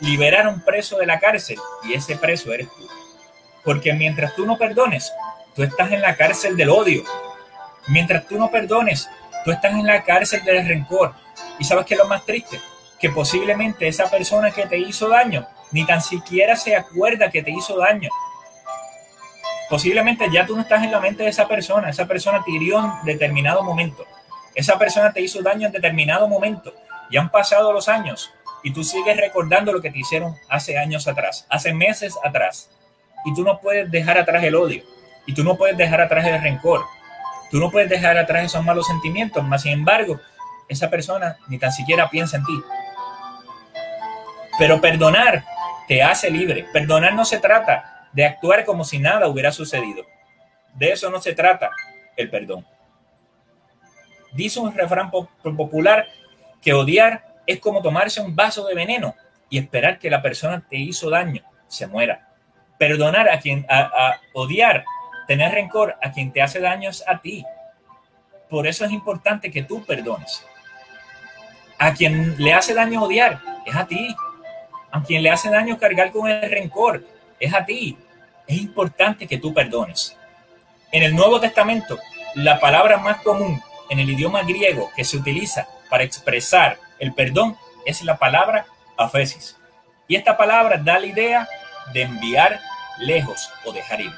liberar 0.00 0.46
a 0.46 0.48
un 0.48 0.62
preso 0.62 0.96
de 0.96 1.04
la 1.04 1.20
cárcel 1.20 1.58
y 1.84 1.92
ese 1.92 2.16
preso 2.16 2.50
eres 2.50 2.68
tú. 2.68 2.88
Porque 3.62 3.92
mientras 3.92 4.34
tú 4.34 4.46
no 4.46 4.56
perdones, 4.56 5.12
tú 5.54 5.64
estás 5.64 5.92
en 5.92 6.00
la 6.00 6.16
cárcel 6.16 6.56
del 6.56 6.70
odio. 6.70 7.04
Mientras 7.88 8.26
tú 8.26 8.38
no 8.38 8.50
perdones, 8.50 9.06
tú 9.44 9.52
estás 9.52 9.72
en 9.72 9.84
la 9.84 10.02
cárcel 10.02 10.42
del 10.44 10.66
rencor. 10.66 11.12
¿Y 11.58 11.64
sabes 11.64 11.84
qué 11.84 11.92
es 11.92 12.00
lo 12.00 12.08
más 12.08 12.24
triste? 12.24 12.58
Que 12.98 13.10
posiblemente 13.10 13.86
esa 13.86 14.10
persona 14.10 14.50
que 14.50 14.64
te 14.64 14.78
hizo 14.78 15.10
daño 15.10 15.46
ni 15.76 15.84
tan 15.84 16.00
siquiera 16.00 16.56
se 16.56 16.74
acuerda 16.74 17.30
que 17.30 17.42
te 17.42 17.50
hizo 17.50 17.76
daño. 17.76 18.08
Posiblemente 19.68 20.26
ya 20.32 20.46
tú 20.46 20.56
no 20.56 20.62
estás 20.62 20.82
en 20.82 20.90
la 20.90 21.00
mente 21.00 21.22
de 21.22 21.28
esa 21.28 21.46
persona. 21.46 21.90
Esa 21.90 22.06
persona 22.06 22.42
te 22.42 22.50
hirió 22.50 22.78
en 22.78 22.92
determinado 23.04 23.62
momento. 23.62 24.06
Esa 24.54 24.78
persona 24.78 25.12
te 25.12 25.20
hizo 25.20 25.42
daño 25.42 25.66
en 25.66 25.72
determinado 25.74 26.28
momento. 26.28 26.72
Ya 27.10 27.20
han 27.20 27.28
pasado 27.28 27.74
los 27.74 27.90
años 27.90 28.32
y 28.62 28.72
tú 28.72 28.82
sigues 28.84 29.18
recordando 29.18 29.70
lo 29.70 29.82
que 29.82 29.90
te 29.90 29.98
hicieron 29.98 30.34
hace 30.48 30.78
años 30.78 31.06
atrás, 31.08 31.46
hace 31.50 31.74
meses 31.74 32.14
atrás. 32.24 32.70
Y 33.26 33.34
tú 33.34 33.44
no 33.44 33.60
puedes 33.60 33.90
dejar 33.90 34.16
atrás 34.16 34.42
el 34.44 34.54
odio. 34.54 34.82
Y 35.26 35.34
tú 35.34 35.44
no 35.44 35.58
puedes 35.58 35.76
dejar 35.76 36.00
atrás 36.00 36.24
el 36.24 36.40
rencor. 36.40 36.86
Tú 37.50 37.58
no 37.58 37.70
puedes 37.70 37.90
dejar 37.90 38.16
atrás 38.16 38.46
esos 38.46 38.64
malos 38.64 38.86
sentimientos. 38.86 39.44
Más 39.44 39.60
sin 39.60 39.72
embargo, 39.72 40.18
esa 40.70 40.88
persona 40.88 41.36
ni 41.48 41.58
tan 41.58 41.70
siquiera 41.70 42.08
piensa 42.08 42.38
en 42.38 42.46
ti. 42.46 42.62
Pero 44.58 44.80
perdonar 44.80 45.44
te 45.86 46.02
hace 46.02 46.30
libre. 46.30 46.66
Perdonar 46.72 47.14
no 47.14 47.24
se 47.24 47.38
trata 47.38 48.08
de 48.12 48.24
actuar 48.24 48.64
como 48.64 48.84
si 48.84 48.98
nada 48.98 49.28
hubiera 49.28 49.52
sucedido. 49.52 50.04
De 50.74 50.92
eso 50.92 51.10
no 51.10 51.20
se 51.20 51.34
trata 51.34 51.70
el 52.16 52.30
perdón. 52.30 52.66
Dice 54.32 54.60
un 54.60 54.74
refrán 54.74 55.10
popular 55.10 56.08
que 56.60 56.74
odiar 56.74 57.24
es 57.46 57.60
como 57.60 57.80
tomarse 57.80 58.20
un 58.20 58.34
vaso 58.34 58.66
de 58.66 58.74
veneno 58.74 59.14
y 59.48 59.58
esperar 59.58 59.98
que 59.98 60.10
la 60.10 60.20
persona 60.20 60.64
te 60.68 60.76
hizo 60.76 61.08
daño 61.10 61.42
se 61.68 61.86
muera. 61.86 62.28
Perdonar 62.78 63.28
a 63.28 63.40
quien, 63.40 63.66
a, 63.68 64.20
odiar, 64.34 64.84
tener 65.26 65.52
rencor 65.52 65.96
a 66.02 66.12
quien 66.12 66.32
te 66.32 66.42
hace 66.42 66.60
daño 66.60 66.90
es 66.90 67.04
a 67.06 67.20
ti. 67.20 67.44
Por 68.48 68.66
eso 68.66 68.84
es 68.84 68.92
importante 68.92 69.50
que 69.50 69.62
tú 69.62 69.84
perdones. 69.84 70.44
A 71.78 71.92
quien 71.94 72.36
le 72.38 72.52
hace 72.52 72.74
daño 72.74 73.02
odiar 73.02 73.40
es 73.64 73.74
a 73.74 73.86
ti. 73.86 74.14
A 74.90 75.02
quien 75.02 75.22
le 75.22 75.30
hace 75.30 75.50
daño 75.50 75.78
cargar 75.78 76.10
con 76.12 76.30
el 76.30 76.50
rencor 76.50 77.04
es 77.38 77.52
a 77.52 77.64
ti. 77.64 77.96
Es 78.46 78.58
importante 78.58 79.26
que 79.26 79.38
tú 79.38 79.52
perdones. 79.52 80.16
En 80.92 81.02
el 81.02 81.14
Nuevo 81.14 81.40
Testamento, 81.40 81.98
la 82.34 82.60
palabra 82.60 82.98
más 82.98 83.22
común 83.22 83.60
en 83.90 83.98
el 83.98 84.10
idioma 84.10 84.42
griego 84.42 84.90
que 84.96 85.04
se 85.04 85.16
utiliza 85.16 85.66
para 85.90 86.04
expresar 86.04 86.78
el 86.98 87.12
perdón 87.12 87.56
es 87.84 88.02
la 88.02 88.16
palabra 88.16 88.66
afesis. 88.96 89.56
Y 90.08 90.16
esta 90.16 90.36
palabra 90.36 90.78
da 90.78 90.98
la 90.98 91.06
idea 91.06 91.48
de 91.92 92.02
enviar 92.02 92.60
lejos 92.98 93.50
o 93.64 93.72
dejar 93.72 94.00
ir. 94.00 94.12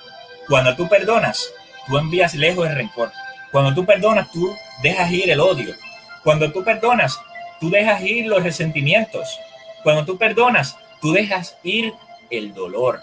Cuando 0.46 0.74
tú 0.76 0.88
perdonas, 0.88 1.52
tú 1.86 1.98
envías 1.98 2.34
lejos 2.34 2.66
el 2.68 2.74
rencor. 2.74 3.12
Cuando 3.50 3.74
tú 3.74 3.84
perdonas, 3.84 4.30
tú 4.30 4.54
dejas 4.82 5.10
ir 5.10 5.30
el 5.30 5.40
odio. 5.40 5.74
Cuando 6.22 6.52
tú 6.52 6.62
perdonas, 6.64 7.20
tú 7.60 7.70
dejas 7.70 8.02
ir 8.02 8.26
los 8.26 8.42
resentimientos. 8.42 9.38
Cuando 9.82 10.04
tú 10.04 10.18
perdonas, 10.18 10.76
tú 11.00 11.12
dejas 11.12 11.56
ir 11.62 11.94
el 12.30 12.54
dolor. 12.54 13.02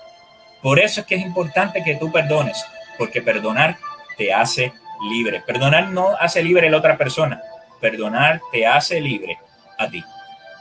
Por 0.61 0.79
eso 0.79 1.01
es 1.01 1.07
que 1.07 1.15
es 1.15 1.21
importante 1.21 1.83
que 1.83 1.95
tú 1.95 2.11
perdones, 2.11 2.65
porque 2.97 3.21
perdonar 3.21 3.77
te 4.17 4.33
hace 4.33 4.73
libre. 5.09 5.41
Perdonar 5.41 5.89
no 5.89 6.15
hace 6.19 6.43
libre 6.43 6.67
a 6.67 6.71
la 6.71 6.77
otra 6.77 6.97
persona, 6.97 7.41
perdonar 7.79 8.41
te 8.51 8.65
hace 8.65 8.99
libre 8.99 9.37
a 9.77 9.89
ti. 9.89 10.03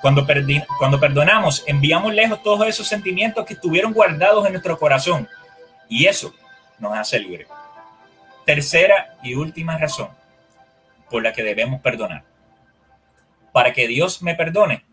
Cuando, 0.01 0.27
cuando 0.79 1.01
perdonamos, 1.01 1.65
enviamos 1.67 2.13
lejos 2.13 2.43
todos 2.43 2.69
esos 2.69 2.87
sentimientos 2.87 3.47
que 3.47 3.55
estuvieron 3.55 3.93
guardados 3.93 4.45
en 4.45 4.53
nuestro 4.53 4.79
corazón 4.79 5.27
y 5.89 6.07
eso 6.07 6.35
nos 6.79 6.97
hace 6.97 7.19
libre. 7.19 7.47
Tercera 8.45 9.17
y 9.23 9.35
última 9.35 9.79
razón 9.79 10.11
por 11.11 11.23
la 11.23 11.33
que 11.33 11.43
debemos 11.43 11.81
perdonar. 11.81 12.23
Para 13.53 13.73
que 13.73 13.89
Dios 13.89 14.21
me 14.21 14.35
perdone, 14.35 14.85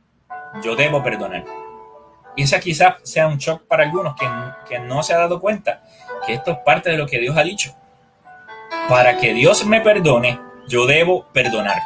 yo 0.64 0.76
debo 0.76 1.04
perdonar. 1.04 1.46
Y 2.36 2.44
esa 2.44 2.60
quizás 2.60 2.96
sea 3.04 3.28
un 3.28 3.38
shock 3.38 3.64
para 3.68 3.84
algunos 3.84 4.16
que, 4.16 4.28
que 4.68 4.80
no 4.80 5.04
se 5.04 5.14
ha 5.14 5.18
dado 5.18 5.40
cuenta 5.40 5.84
que 6.26 6.34
esto 6.34 6.52
es 6.52 6.58
parte 6.60 6.90
de 6.90 6.98
lo 6.98 7.08
que 7.08 7.20
Dios 7.20 7.36
ha 7.38 7.44
dicho. 7.44 7.76
Para 8.88 9.18
que 9.18 9.34
Dios 9.34 9.66
me 9.66 9.82
perdone, 9.82 10.40
yo 10.68 10.86
debo 10.86 11.26
perdonar. 11.34 11.82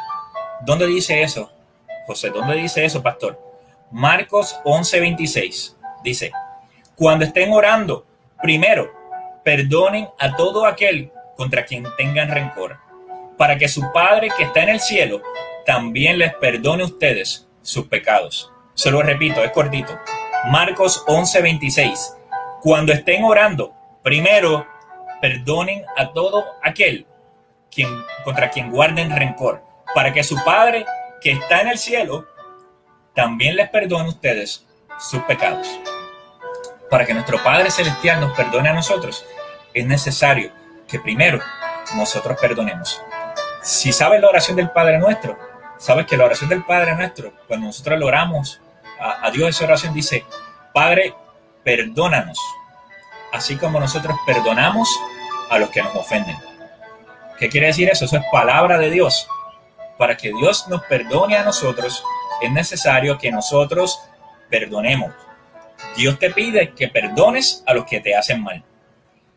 ¿Dónde 0.62 0.86
dice 0.86 1.22
eso, 1.22 1.50
José? 2.06 2.30
¿Dónde 2.30 2.54
dice 2.56 2.84
eso, 2.84 3.02
pastor? 3.02 3.40
Marcos 3.90 4.58
11:26 4.64 5.76
dice, 6.02 6.32
cuando 6.94 7.24
estén 7.24 7.52
orando, 7.52 8.06
primero, 8.40 8.90
perdonen 9.44 10.08
a 10.18 10.34
todo 10.34 10.66
aquel 10.66 11.12
contra 11.36 11.64
quien 11.64 11.84
tengan 11.96 12.30
rencor, 12.30 12.78
para 13.36 13.58
que 13.58 13.68
su 13.68 13.92
Padre 13.92 14.28
que 14.36 14.44
está 14.44 14.62
en 14.62 14.70
el 14.70 14.80
cielo 14.80 15.20
también 15.64 16.18
les 16.18 16.34
perdone 16.34 16.82
a 16.82 16.86
ustedes 16.86 17.46
sus 17.62 17.86
pecados. 17.86 18.52
Se 18.76 18.90
lo 18.90 19.02
repito, 19.02 19.42
es 19.42 19.52
cortito. 19.52 19.98
Marcos 20.50 21.02
11:26. 21.06 22.14
Cuando 22.60 22.92
estén 22.92 23.24
orando, 23.24 23.72
primero 24.02 24.66
perdonen 25.18 25.82
a 25.96 26.12
todo 26.12 26.44
aquel 26.62 27.06
quien, 27.70 27.88
contra 28.22 28.50
quien 28.50 28.70
guarden 28.70 29.16
rencor, 29.16 29.62
para 29.94 30.12
que 30.12 30.22
su 30.22 30.36
Padre 30.44 30.84
que 31.22 31.32
está 31.32 31.62
en 31.62 31.68
el 31.68 31.78
cielo 31.78 32.26
también 33.14 33.56
les 33.56 33.70
perdone 33.70 34.04
a 34.04 34.10
ustedes 34.10 34.66
sus 34.98 35.22
pecados. 35.22 35.66
Para 36.90 37.06
que 37.06 37.14
nuestro 37.14 37.42
Padre 37.42 37.70
Celestial 37.70 38.20
nos 38.20 38.36
perdone 38.36 38.68
a 38.68 38.74
nosotros, 38.74 39.24
es 39.72 39.86
necesario 39.86 40.52
que 40.86 41.00
primero 41.00 41.40
nosotros 41.96 42.36
perdonemos. 42.38 43.00
Si 43.62 43.90
sabes 43.90 44.20
la 44.20 44.28
oración 44.28 44.54
del 44.58 44.70
Padre 44.70 44.98
nuestro, 44.98 45.38
sabes 45.78 46.04
que 46.06 46.18
la 46.18 46.26
oración 46.26 46.50
del 46.50 46.62
Padre 46.62 46.94
nuestro, 46.94 47.32
cuando 47.48 47.68
nosotros 47.68 47.98
lo 47.98 48.06
oramos 48.06 48.60
a, 49.00 49.26
a 49.26 49.30
Dios 49.30 49.50
esa 49.50 49.64
oración, 49.64 49.94
dice, 49.94 50.24
Padre, 50.72 51.14
perdónanos, 51.64 52.38
así 53.32 53.56
como 53.56 53.80
nosotros 53.80 54.16
perdonamos 54.26 54.88
a 55.50 55.58
los 55.58 55.70
que 55.70 55.82
nos 55.82 55.94
ofenden. 55.94 56.36
¿Qué 57.38 57.48
quiere 57.48 57.68
decir 57.68 57.88
eso? 57.88 58.04
Eso 58.06 58.16
es 58.16 58.22
palabra 58.30 58.78
de 58.78 58.90
Dios 58.90 59.28
para 59.96 60.16
que 60.16 60.28
Dios 60.28 60.68
nos 60.68 60.82
perdone 60.84 61.36
a 61.36 61.44
nosotros, 61.44 62.04
es 62.40 62.50
necesario 62.52 63.18
que 63.18 63.30
nosotros 63.30 64.00
perdonemos. 64.50 65.12
Dios 65.96 66.18
te 66.18 66.30
pide 66.30 66.72
que 66.72 66.88
perdones 66.88 67.62
a 67.66 67.74
los 67.74 67.84
que 67.84 68.00
te 68.00 68.14
hacen 68.14 68.42
mal. 68.42 68.62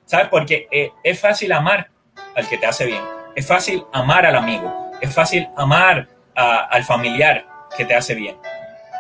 ¿Sabes? 0.06 0.28
Porque 0.30 0.68
eh, 0.72 0.92
es 1.04 1.20
fácil 1.20 1.52
amar 1.52 1.90
al 2.36 2.48
que 2.48 2.58
te 2.58 2.66
hace 2.66 2.86
bien. 2.86 3.04
Es 3.36 3.48
fácil 3.48 3.86
amar 3.94 4.26
al 4.26 4.36
amigo. 4.36 4.92
Es 5.02 5.14
fácil 5.14 5.48
amar 5.56 6.08
al 6.36 6.84
familiar 6.86 7.46
que 7.76 7.86
te 7.86 7.96
hace 7.96 8.16
bien. 8.16 8.38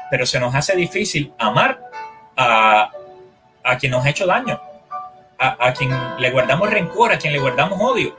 Pero 0.09 0.25
se 0.25 0.39
nos 0.39 0.53
hace 0.55 0.75
difícil 0.75 1.33
amar 1.37 1.79
a, 2.35 2.91
a 3.63 3.77
quien 3.77 3.91
nos 3.91 4.05
ha 4.05 4.09
hecho 4.09 4.25
daño. 4.25 4.59
A, 5.37 5.67
a 5.67 5.73
quien 5.73 5.91
le 6.17 6.31
guardamos 6.31 6.69
rencor, 6.69 7.13
a 7.13 7.17
quien 7.17 7.33
le 7.33 7.39
guardamos 7.39 7.79
odio. 7.81 8.17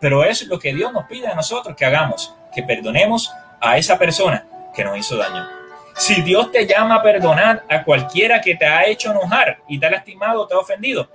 Pero 0.00 0.24
es 0.24 0.46
lo 0.46 0.58
que 0.58 0.74
Dios 0.74 0.92
nos 0.92 1.04
pide 1.06 1.26
a 1.26 1.34
nosotros 1.34 1.74
que 1.76 1.84
hagamos 1.84 2.34
que 2.52 2.62
perdonemos 2.62 3.32
a 3.60 3.76
esa 3.76 3.98
persona 3.98 4.44
que 4.74 4.84
nos 4.84 4.96
hizo 4.98 5.16
daño. 5.16 5.46
Si 5.96 6.22
Dios 6.22 6.52
te 6.52 6.66
llama 6.66 6.96
a 6.96 7.02
perdonar 7.02 7.64
a 7.68 7.82
cualquiera 7.82 8.40
que 8.40 8.54
te 8.54 8.66
ha 8.66 8.86
hecho 8.86 9.10
enojar 9.10 9.58
y 9.66 9.78
te 9.78 9.86
ha 9.86 9.90
lastimado 9.90 10.46
te 10.46 10.54
ha 10.54 10.58
ofendido, 10.58 11.08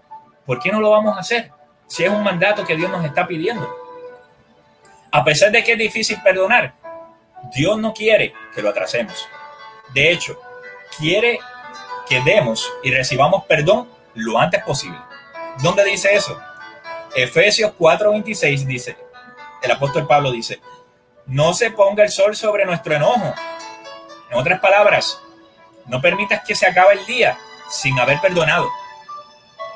¿por 0.45 0.59
qué 0.59 0.71
no 0.71 0.81
lo 0.81 0.89
vamos 0.89 1.15
a 1.15 1.21
hacer? 1.21 1.51
Si 1.87 2.03
es 2.03 2.09
un 2.09 2.23
mandato 2.23 2.65
que 2.65 2.75
Dios 2.75 2.91
nos 2.91 3.05
está 3.05 3.25
pidiendo. 3.25 3.69
A 5.11 5.23
pesar 5.23 5.51
de 5.51 5.63
que 5.63 5.73
es 5.73 5.77
difícil 5.77 6.21
perdonar, 6.21 6.73
Dios 7.55 7.77
no 7.79 7.93
quiere 7.93 8.33
que 8.53 8.61
lo 8.61 8.69
atrasemos. 8.69 9.27
De 9.89 10.11
hecho, 10.11 10.39
quiere 10.97 11.39
que 12.07 12.21
demos 12.21 12.71
y 12.83 12.91
recibamos 12.91 13.45
perdón 13.45 13.89
lo 14.15 14.39
antes 14.39 14.63
posible. 14.63 14.97
¿Dónde 15.61 15.83
dice 15.83 16.13
eso? 16.13 16.39
Efesios 17.15 17.73
4:26 17.77 18.65
dice, 18.65 18.97
el 19.61 19.71
apóstol 19.71 20.07
Pablo 20.07 20.31
dice, 20.31 20.59
no 21.25 21.53
se 21.53 21.71
ponga 21.71 22.03
el 22.03 22.09
sol 22.09 22.35
sobre 22.35 22.65
nuestro 22.65 22.95
enojo. 22.95 23.33
En 24.29 24.37
otras 24.37 24.59
palabras, 24.59 25.21
no 25.85 26.01
permitas 26.01 26.43
que 26.45 26.55
se 26.55 26.65
acabe 26.65 26.93
el 26.93 27.05
día 27.05 27.37
sin 27.69 27.99
haber 27.99 28.19
perdonado. 28.19 28.69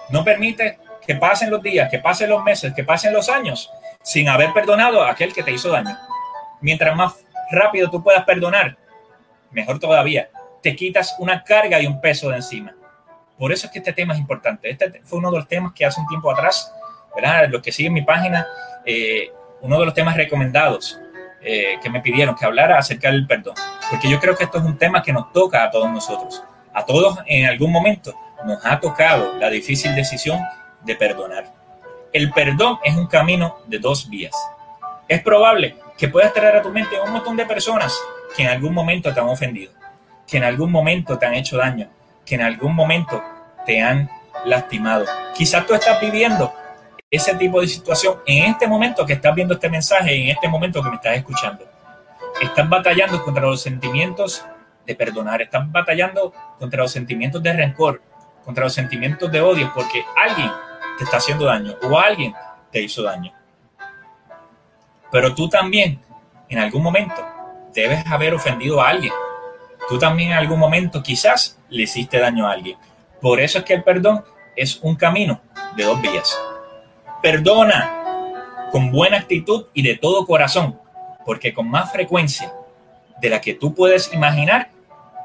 No 0.10 0.24
permite 0.24 0.80
que 1.06 1.16
pasen 1.16 1.50
los 1.50 1.62
días, 1.62 1.90
que 1.90 2.00
pasen 2.00 2.30
los 2.30 2.44
meses, 2.44 2.74
que 2.76 2.84
pasen 2.84 3.14
los 3.14 3.30
años 3.30 3.70
sin 4.04 4.30
haber 4.30 4.54
perdonado 4.54 5.04
a 5.04 5.12
aquel 5.12 5.34
que 5.34 5.44
te 5.44 5.52
hizo 5.52 5.70
daño. 5.70 5.98
Mientras 6.62 6.96
más 6.96 7.14
rápido 7.52 7.90
tú 7.90 8.02
puedas 8.02 8.24
perdonar, 8.26 8.78
mejor 9.52 9.80
todavía, 9.80 10.30
te 10.62 10.76
quitas 10.76 11.16
una 11.20 11.44
carga 11.44 11.82
y 11.82 11.88
un 11.88 12.02
peso 12.02 12.30
de 12.30 12.38
encima. 12.38 12.76
Por 13.38 13.52
eso 13.52 13.68
es 13.68 13.74
que 13.74 13.80
este 13.80 13.94
tema 13.94 14.14
es 14.14 14.20
importante. 14.20 14.70
Este 14.70 15.02
fue 15.04 15.20
uno 15.20 15.32
de 15.32 15.38
los 15.38 15.48
temas 15.48 15.74
que 15.74 15.86
hace 15.86 16.00
un 16.02 16.08
tiempo 16.08 16.32
atrás, 16.32 16.74
¿verdad? 17.16 17.48
Los 17.50 17.62
que 17.62 17.72
siguen 17.72 17.94
mi 17.94 18.02
página, 18.02 18.48
eh, 18.86 19.32
uno 19.62 19.80
de 19.80 19.86
los 19.86 19.94
temas 19.94 20.18
recomendados 20.18 21.00
eh, 21.42 21.78
que 21.82 21.90
me 21.90 22.02
pidieron 22.02 22.36
que 22.36 22.46
hablara 22.46 22.78
acerca 22.78 23.12
del 23.12 23.28
perdón. 23.28 23.56
Porque 23.90 24.10
yo 24.10 24.20
creo 24.20 24.36
que 24.36 24.44
esto 24.44 24.58
es 24.58 24.64
un 24.64 24.78
tema 24.78 25.02
que 25.02 25.14
nos 25.14 25.32
toca 25.32 25.64
a 25.64 25.72
todos 25.72 25.90
nosotros. 25.92 26.44
A 26.74 26.86
todos 26.86 27.20
en 27.26 27.46
algún 27.46 27.72
momento 27.72 28.14
nos 28.46 28.66
ha 28.66 28.80
tocado 28.80 29.38
la 29.40 29.50
difícil 29.50 29.96
decisión 29.96 30.40
de 30.84 30.96
perdonar. 30.96 31.46
El 32.12 32.32
perdón 32.32 32.80
es 32.84 32.96
un 32.96 33.08
camino 33.08 33.60
de 33.68 33.80
dos 33.80 34.10
vías. 34.10 34.36
Es 35.08 35.22
probable 35.22 35.78
que 35.98 36.08
puedas 36.08 36.34
traer 36.34 36.58
a 36.58 36.62
tu 36.62 36.70
mente 36.70 37.00
un 37.00 37.12
montón 37.12 37.38
de 37.38 37.46
personas 37.46 37.98
que 38.36 38.44
en 38.44 38.50
algún 38.50 38.74
momento 38.74 39.14
te 39.14 39.20
han 39.20 39.28
ofendido, 39.28 39.72
que 40.28 40.38
en 40.38 40.44
algún 40.44 40.72
momento 40.72 41.18
te 41.18 41.26
han 41.26 41.34
hecho 41.34 41.58
daño, 41.58 41.90
que 42.26 42.36
en 42.36 42.42
algún 42.42 42.76
momento 42.76 43.24
te 43.66 43.82
han 43.82 44.10
lastimado. 44.46 45.06
Quizás 45.36 45.66
tú 45.66 45.74
estás 45.74 46.00
viviendo 46.00 46.54
ese 47.10 47.36
tipo 47.36 47.62
de 47.62 47.68
situación 47.68 48.18
en 48.26 48.52
este 48.52 48.68
momento 48.68 49.06
que 49.06 49.14
estás 49.14 49.34
viendo 49.34 49.54
este 49.54 49.70
mensaje, 49.70 50.16
en 50.16 50.30
este 50.30 50.48
momento 50.48 50.84
que 50.84 50.90
me 50.90 50.96
estás 50.96 51.18
escuchando. 51.18 51.66
Estás 52.42 52.68
batallando 52.68 53.24
contra 53.24 53.44
los 53.44 53.62
sentimientos 53.62 54.46
de 54.86 54.96
perdonar, 54.96 55.42
estás 55.42 55.70
batallando 55.72 56.34
contra 56.60 56.84
los 56.84 56.92
sentimientos 56.92 57.42
de 57.42 57.54
rencor, 57.54 58.02
contra 58.44 58.66
los 58.66 58.74
sentimientos 58.74 59.32
de 59.32 59.42
odio, 59.42 59.72
porque 59.74 60.04
alguien 60.16 60.52
te 60.98 61.04
está 61.04 61.18
haciendo 61.18 61.46
daño 61.46 61.76
o 61.84 62.00
alguien 62.00 62.34
te 62.72 62.82
hizo 62.82 63.04
daño. 63.04 63.34
Pero 65.12 65.34
tú 65.34 65.48
también, 65.50 66.02
en 66.50 66.60
algún 66.60 66.84
momento, 66.84 67.26
debes 67.82 68.08
haber 68.08 68.34
ofendido 68.34 68.82
a 68.82 68.90
alguien. 68.90 69.14
Tú 69.88 70.00
también 70.00 70.32
en 70.32 70.38
algún 70.38 70.60
momento 70.60 71.04
quizás 71.04 71.60
le 71.70 71.84
hiciste 71.84 72.20
daño 72.20 72.48
a 72.48 72.54
alguien. 72.54 72.78
Por 73.22 73.40
eso 73.40 73.60
es 73.60 73.66
que 73.66 73.76
el 73.76 73.84
perdón 73.84 74.24
es 74.56 74.80
un 74.82 74.96
camino 74.96 75.40
de 75.76 75.84
dos 75.84 76.02
vías. 76.02 76.38
Perdona 77.22 77.94
con 78.72 78.92
buena 78.92 79.18
actitud 79.18 79.68
y 79.74 79.84
de 79.84 79.96
todo 79.96 80.26
corazón, 80.26 80.80
porque 81.24 81.54
con 81.54 81.70
más 81.70 81.92
frecuencia 81.92 82.52
de 83.22 83.30
la 83.30 83.42
que 83.42 83.54
tú 83.54 83.76
puedes 83.76 84.12
imaginar, 84.12 84.72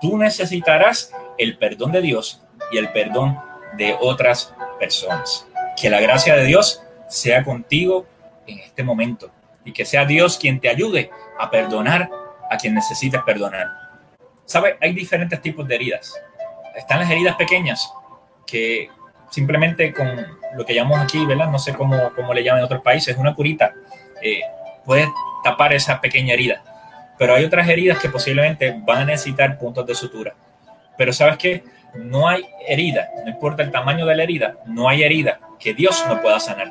tú 0.01 0.19
necesitarás 0.19 1.13
el 1.39 1.57
perdón 1.57 1.93
de 1.93 2.03
Dios 2.03 2.43
y 2.71 2.77
el 2.77 2.93
perdón 2.93 3.39
de 3.77 3.97
otras 3.99 4.55
personas. 4.79 5.47
Que 5.81 5.89
la 5.89 6.01
gracia 6.01 6.37
de 6.37 6.45
Dios 6.45 6.83
sea 7.09 7.45
contigo 7.45 8.07
en 8.47 8.59
este 8.59 8.83
momento 8.83 9.31
y 9.65 9.73
que 9.73 9.85
sea 9.85 10.05
Dios 10.05 10.37
quien 10.39 10.61
te 10.61 10.69
ayude 10.69 11.11
a 11.39 11.51
perdonar 11.51 12.11
a 12.53 12.57
quien 12.59 12.75
necesites 12.75 13.21
perdonar. 13.23 13.67
¿Sabe? 14.45 14.77
Hay 14.81 14.93
diferentes 14.93 15.41
tipos 15.41 15.67
de 15.67 15.75
heridas. 15.75 16.15
Están 16.77 17.01
las 17.01 17.11
heridas 17.11 17.37
pequeñas 17.37 17.93
que 18.47 18.89
simplemente 19.31 19.93
con 19.95 20.27
lo 20.55 20.67
que 20.67 20.75
llamamos 20.75 21.01
aquí, 21.01 21.25
¿verdad? 21.25 21.49
No 21.49 21.59
sé 21.59 21.73
cómo, 21.73 22.13
cómo 22.15 22.35
le 22.35 22.45
llaman 22.45 22.61
en 22.61 22.65
otros 22.67 22.83
países, 22.83 23.17
una 23.17 23.35
curita, 23.35 23.73
eh, 24.21 24.43
puede 24.85 25.09
tapar 25.43 25.73
esa 25.73 26.01
pequeña 26.01 26.35
herida. 26.35 26.63
Pero 27.19 27.35
hay 27.35 27.45
otras 27.45 27.67
heridas 27.69 27.99
que 27.99 28.11
posiblemente 28.11 28.75
van 28.85 29.03
a 29.03 29.05
necesitar 29.07 29.59
puntos 29.59 29.87
de 29.87 29.95
sutura. 29.95 30.35
Pero 30.99 31.13
¿sabes 31.13 31.39
qué? 31.39 31.65
No 31.95 32.29
hay 32.29 32.45
herida, 32.69 33.09
no 33.25 33.31
importa 33.31 33.63
el 33.63 33.71
tamaño 33.71 34.05
de 34.05 34.15
la 34.15 34.23
herida, 34.23 34.57
no 34.67 34.89
hay 34.89 35.03
herida 35.03 35.41
que 35.59 35.73
Dios 35.73 36.05
no 36.09 36.21
pueda 36.21 36.39
sanar. 36.41 36.71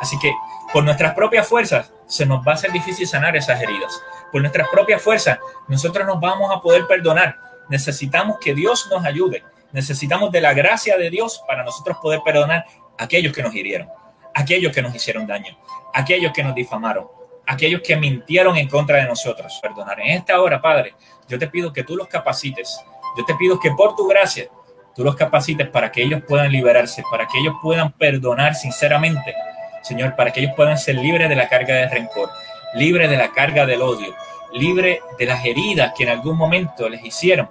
Así 0.00 0.18
que 0.18 0.32
por 0.72 0.82
nuestras 0.82 1.14
propias 1.14 1.46
fuerzas 1.46 1.92
se 2.06 2.26
nos 2.26 2.46
va 2.46 2.54
a 2.54 2.56
ser 2.56 2.72
difícil 2.72 3.06
sanar 3.06 3.36
esas 3.36 3.60
heridas. 3.60 4.00
Por 4.30 4.40
nuestras 4.40 4.68
propias 4.68 5.02
fuerzas 5.02 5.38
nosotros 5.68 6.06
nos 6.06 6.20
vamos 6.20 6.50
a 6.54 6.60
poder 6.60 6.86
perdonar. 6.86 7.38
Necesitamos 7.68 8.38
que 8.40 8.54
Dios 8.54 8.88
nos 8.90 9.04
ayude. 9.04 9.44
Necesitamos 9.72 10.32
de 10.32 10.40
la 10.40 10.52
gracia 10.52 10.96
de 10.96 11.10
Dios 11.10 11.42
para 11.46 11.62
nosotros 11.62 11.98
poder 12.02 12.20
perdonar 12.24 12.64
a 12.98 13.04
aquellos 13.04 13.32
que 13.32 13.42
nos 13.42 13.54
hirieron, 13.54 13.88
aquellos 14.34 14.72
que 14.72 14.82
nos 14.82 14.94
hicieron 14.94 15.26
daño, 15.26 15.56
aquellos 15.94 16.32
que 16.32 16.42
nos 16.42 16.54
difamaron, 16.54 17.06
aquellos 17.46 17.80
que 17.80 17.96
mintieron 17.96 18.56
en 18.56 18.68
contra 18.68 18.98
de 18.98 19.06
nosotros. 19.06 19.58
Perdonar. 19.62 20.00
En 20.00 20.10
esta 20.10 20.40
hora, 20.40 20.60
Padre, 20.60 20.94
yo 21.28 21.38
te 21.38 21.46
pido 21.46 21.72
que 21.72 21.84
tú 21.84 21.96
los 21.96 22.08
capacites. 22.08 22.80
Yo 23.16 23.24
te 23.24 23.34
pido 23.36 23.58
que 23.60 23.70
por 23.70 23.94
tu 23.94 24.08
gracia 24.08 24.48
tú 24.94 25.04
los 25.04 25.14
capacites 25.14 25.68
para 25.68 25.92
que 25.92 26.02
ellos 26.02 26.22
puedan 26.26 26.50
liberarse, 26.50 27.02
para 27.10 27.26
que 27.28 27.38
ellos 27.38 27.54
puedan 27.62 27.92
perdonar 27.92 28.54
sinceramente 28.54 29.34
Señor, 29.82 30.14
para 30.16 30.30
que 30.30 30.40
ellos 30.40 30.52
puedan 30.56 30.78
ser 30.78 30.96
libres 30.96 31.28
de 31.28 31.36
la 31.36 31.48
carga 31.48 31.74
de 31.74 31.88
rencor, 31.88 32.30
libres 32.74 33.10
de 33.10 33.16
la 33.16 33.32
carga 33.32 33.66
del 33.66 33.82
odio, 33.82 34.14
libres 34.52 35.00
de 35.18 35.26
las 35.26 35.44
heridas 35.44 35.92
que 35.96 36.04
en 36.04 36.10
algún 36.10 36.36
momento 36.36 36.88
les 36.88 37.04
hicieron 37.04 37.48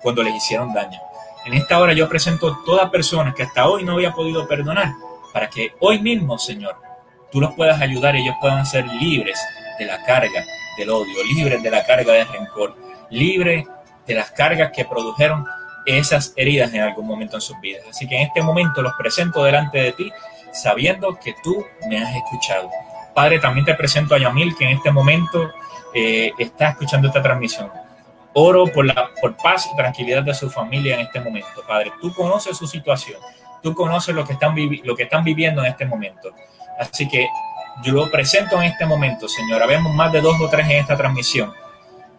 cuando 0.00 0.22
les 0.22 0.34
hicieron 0.34 0.72
daño. 0.72 1.00
En 1.44 1.54
esta 1.54 1.78
hora 1.78 1.92
yo 1.92 2.08
presento 2.08 2.58
toda 2.64 2.90
persona 2.90 3.32
que 3.34 3.44
hasta 3.44 3.68
hoy 3.68 3.84
no 3.84 3.92
había 3.92 4.12
podido 4.12 4.46
perdonar, 4.48 4.92
para 5.32 5.48
que 5.48 5.72
hoy 5.80 6.00
mismo, 6.00 6.38
Señor, 6.38 6.76
tú 7.30 7.40
los 7.40 7.54
puedas 7.54 7.80
ayudar 7.80 8.16
y 8.16 8.22
ellos 8.22 8.36
puedan 8.40 8.64
ser 8.64 8.86
libres 8.86 9.38
de 9.78 9.84
la 9.84 10.02
carga 10.04 10.44
del 10.76 10.90
odio, 10.90 11.22
libres 11.34 11.62
de 11.62 11.70
la 11.70 11.84
carga 11.84 12.12
de 12.12 12.24
rencor, 12.24 12.74
libres 13.10 13.66
de 14.06 14.14
las 14.14 14.30
cargas 14.30 14.72
que 14.74 14.84
produjeron 14.84 15.44
esas 15.84 16.32
heridas 16.36 16.72
en 16.74 16.80
algún 16.80 17.06
momento 17.06 17.36
en 17.36 17.40
sus 17.40 17.58
vidas. 17.60 17.84
Así 17.88 18.08
que 18.08 18.16
en 18.16 18.22
este 18.22 18.42
momento 18.42 18.82
los 18.82 18.94
presento 18.94 19.44
delante 19.44 19.78
de 19.78 19.92
ti 19.92 20.12
sabiendo 20.52 21.18
que 21.18 21.34
tú 21.42 21.64
me 21.88 22.02
has 22.02 22.14
escuchado. 22.16 22.70
Padre, 23.16 23.38
también 23.38 23.64
te 23.64 23.74
presento 23.74 24.14
a 24.14 24.18
Yamil, 24.18 24.54
que 24.54 24.66
en 24.66 24.76
este 24.76 24.90
momento 24.90 25.50
eh, 25.94 26.32
está 26.36 26.68
escuchando 26.68 27.08
esta 27.08 27.22
transmisión. 27.22 27.70
Oro 28.34 28.66
por 28.66 28.84
la 28.84 29.08
por 29.22 29.34
paz 29.38 29.66
y 29.72 29.74
tranquilidad 29.74 30.22
de 30.22 30.34
su 30.34 30.50
familia 30.50 30.96
en 30.96 31.00
este 31.00 31.20
momento. 31.20 31.62
Padre, 31.66 31.92
tú 31.98 32.12
conoces 32.12 32.58
su 32.58 32.66
situación, 32.66 33.18
tú 33.62 33.74
conoces 33.74 34.14
lo 34.14 34.22
que 34.26 34.34
están, 34.34 34.54
lo 34.84 34.94
que 34.94 35.04
están 35.04 35.24
viviendo 35.24 35.62
en 35.62 35.68
este 35.68 35.86
momento. 35.86 36.28
Así 36.78 37.08
que 37.08 37.26
yo 37.82 37.94
lo 37.94 38.10
presento 38.10 38.56
en 38.56 38.64
este 38.64 38.84
momento, 38.84 39.28
Señor. 39.28 39.62
Habemos 39.62 39.94
más 39.94 40.12
de 40.12 40.20
dos 40.20 40.38
o 40.38 40.50
tres 40.50 40.66
en 40.66 40.72
esta 40.72 40.94
transmisión. 40.94 41.54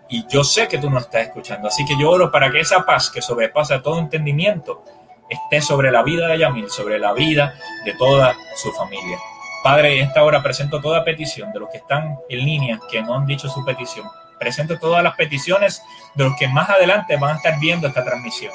Y 0.10 0.26
yo 0.28 0.44
sé 0.44 0.68
que 0.68 0.80
tú 0.80 0.90
nos 0.90 1.04
estás 1.04 1.28
escuchando. 1.28 1.68
Así 1.68 1.86
que 1.86 1.96
yo 2.00 2.10
oro 2.10 2.32
para 2.32 2.50
que 2.50 2.62
esa 2.62 2.88
paz 2.88 3.12
que 3.12 3.22
sobrepasa 3.22 3.84
todo 3.84 4.00
entendimiento 4.00 4.84
esté 5.30 5.62
sobre 5.62 5.92
la 5.92 6.02
vida 6.02 6.28
de 6.28 6.40
Yamil, 6.40 6.72
sobre 6.72 6.98
la 6.98 7.14
vida 7.14 7.54
de 7.86 7.94
toda 7.94 8.36
su 8.56 8.72
familia. 8.72 9.20
Padre, 9.68 10.00
en 10.00 10.08
esta 10.08 10.24
hora 10.24 10.42
presento 10.42 10.80
toda 10.80 11.04
petición 11.04 11.52
de 11.52 11.60
los 11.60 11.70
que 11.70 11.80
están 11.80 12.18
en 12.30 12.40
línea, 12.40 12.80
que 12.90 13.02
no 13.02 13.16
han 13.16 13.26
dicho 13.26 13.50
su 13.50 13.66
petición. 13.66 14.08
Presento 14.40 14.80
todas 14.80 15.04
las 15.04 15.14
peticiones 15.18 15.84
de 16.16 16.24
los 16.24 16.38
que 16.38 16.48
más 16.48 16.70
adelante 16.70 17.18
van 17.18 17.32
a 17.32 17.36
estar 17.36 17.60
viendo 17.60 17.86
esta 17.86 18.02
transmisión. 18.02 18.54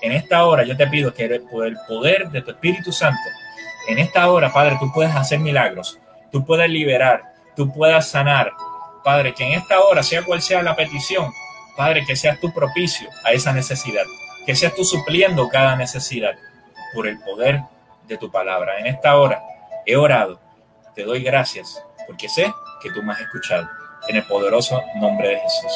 En 0.00 0.12
esta 0.12 0.46
hora 0.46 0.64
yo 0.64 0.74
te 0.74 0.86
pido 0.86 1.12
que 1.12 1.38
por 1.50 1.66
el 1.66 1.76
poder 1.86 2.30
de 2.30 2.40
tu 2.40 2.52
Espíritu 2.52 2.92
Santo, 2.92 3.20
en 3.88 3.98
esta 3.98 4.30
hora, 4.30 4.54
Padre, 4.54 4.78
tú 4.80 4.90
puedes 4.90 5.14
hacer 5.14 5.38
milagros, 5.38 5.98
tú 6.32 6.46
puedes 6.46 6.70
liberar, 6.70 7.34
tú 7.54 7.70
puedas 7.70 8.08
sanar. 8.08 8.50
Padre, 9.04 9.34
que 9.34 9.44
en 9.44 9.52
esta 9.52 9.80
hora, 9.80 10.02
sea 10.02 10.22
cual 10.22 10.40
sea 10.40 10.62
la 10.62 10.74
petición, 10.74 11.30
Padre, 11.76 12.06
que 12.06 12.16
seas 12.16 12.40
tú 12.40 12.50
propicio 12.54 13.10
a 13.22 13.32
esa 13.32 13.52
necesidad 13.52 14.04
que 14.46 14.54
seas 14.54 14.74
tú 14.74 14.84
supliendo 14.84 15.48
cada 15.48 15.76
necesidad 15.76 16.34
por 16.94 17.06
el 17.06 17.18
poder 17.20 17.62
de 18.06 18.18
tu 18.18 18.30
palabra. 18.30 18.78
En 18.78 18.86
esta 18.86 19.16
hora 19.16 19.42
he 19.86 19.96
orado, 19.96 20.38
te 20.94 21.04
doy 21.04 21.22
gracias 21.22 21.82
porque 22.06 22.28
sé 22.28 22.52
que 22.82 22.90
tú 22.90 23.02
me 23.02 23.12
has 23.12 23.20
escuchado 23.20 23.68
en 24.08 24.16
el 24.16 24.24
poderoso 24.24 24.82
nombre 24.96 25.28
de 25.28 25.36
Jesús. 25.36 25.72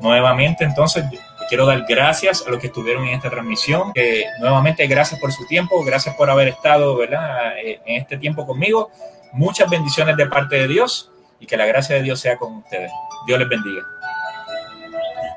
Nuevamente, 0.00 0.64
entonces, 0.64 1.04
quiero 1.48 1.66
dar 1.66 1.84
gracias 1.88 2.44
a 2.46 2.50
los 2.50 2.60
que 2.60 2.68
estuvieron 2.68 3.06
en 3.06 3.14
esta 3.14 3.30
transmisión. 3.30 3.92
nuevamente, 4.40 4.86
gracias 4.86 5.20
por 5.20 5.32
su 5.32 5.46
tiempo, 5.46 5.82
gracias 5.84 6.14
por 6.16 6.30
haber 6.30 6.48
estado 6.48 6.96
¿verdad? 6.96 7.58
Eh, 7.58 7.80
en 7.84 8.02
este 8.02 8.16
tiempo 8.16 8.46
conmigo. 8.46 8.90
Muchas 9.32 9.68
bendiciones 9.68 10.16
de 10.16 10.26
parte 10.26 10.56
de 10.56 10.68
Dios 10.68 11.10
y 11.40 11.46
que 11.46 11.56
la 11.56 11.66
gracia 11.66 11.96
de 11.96 12.02
Dios 12.02 12.20
sea 12.20 12.36
con 12.36 12.56
ustedes. 12.56 12.90
Dios 13.26 13.38
les 13.38 13.48
bendiga. 13.48 13.82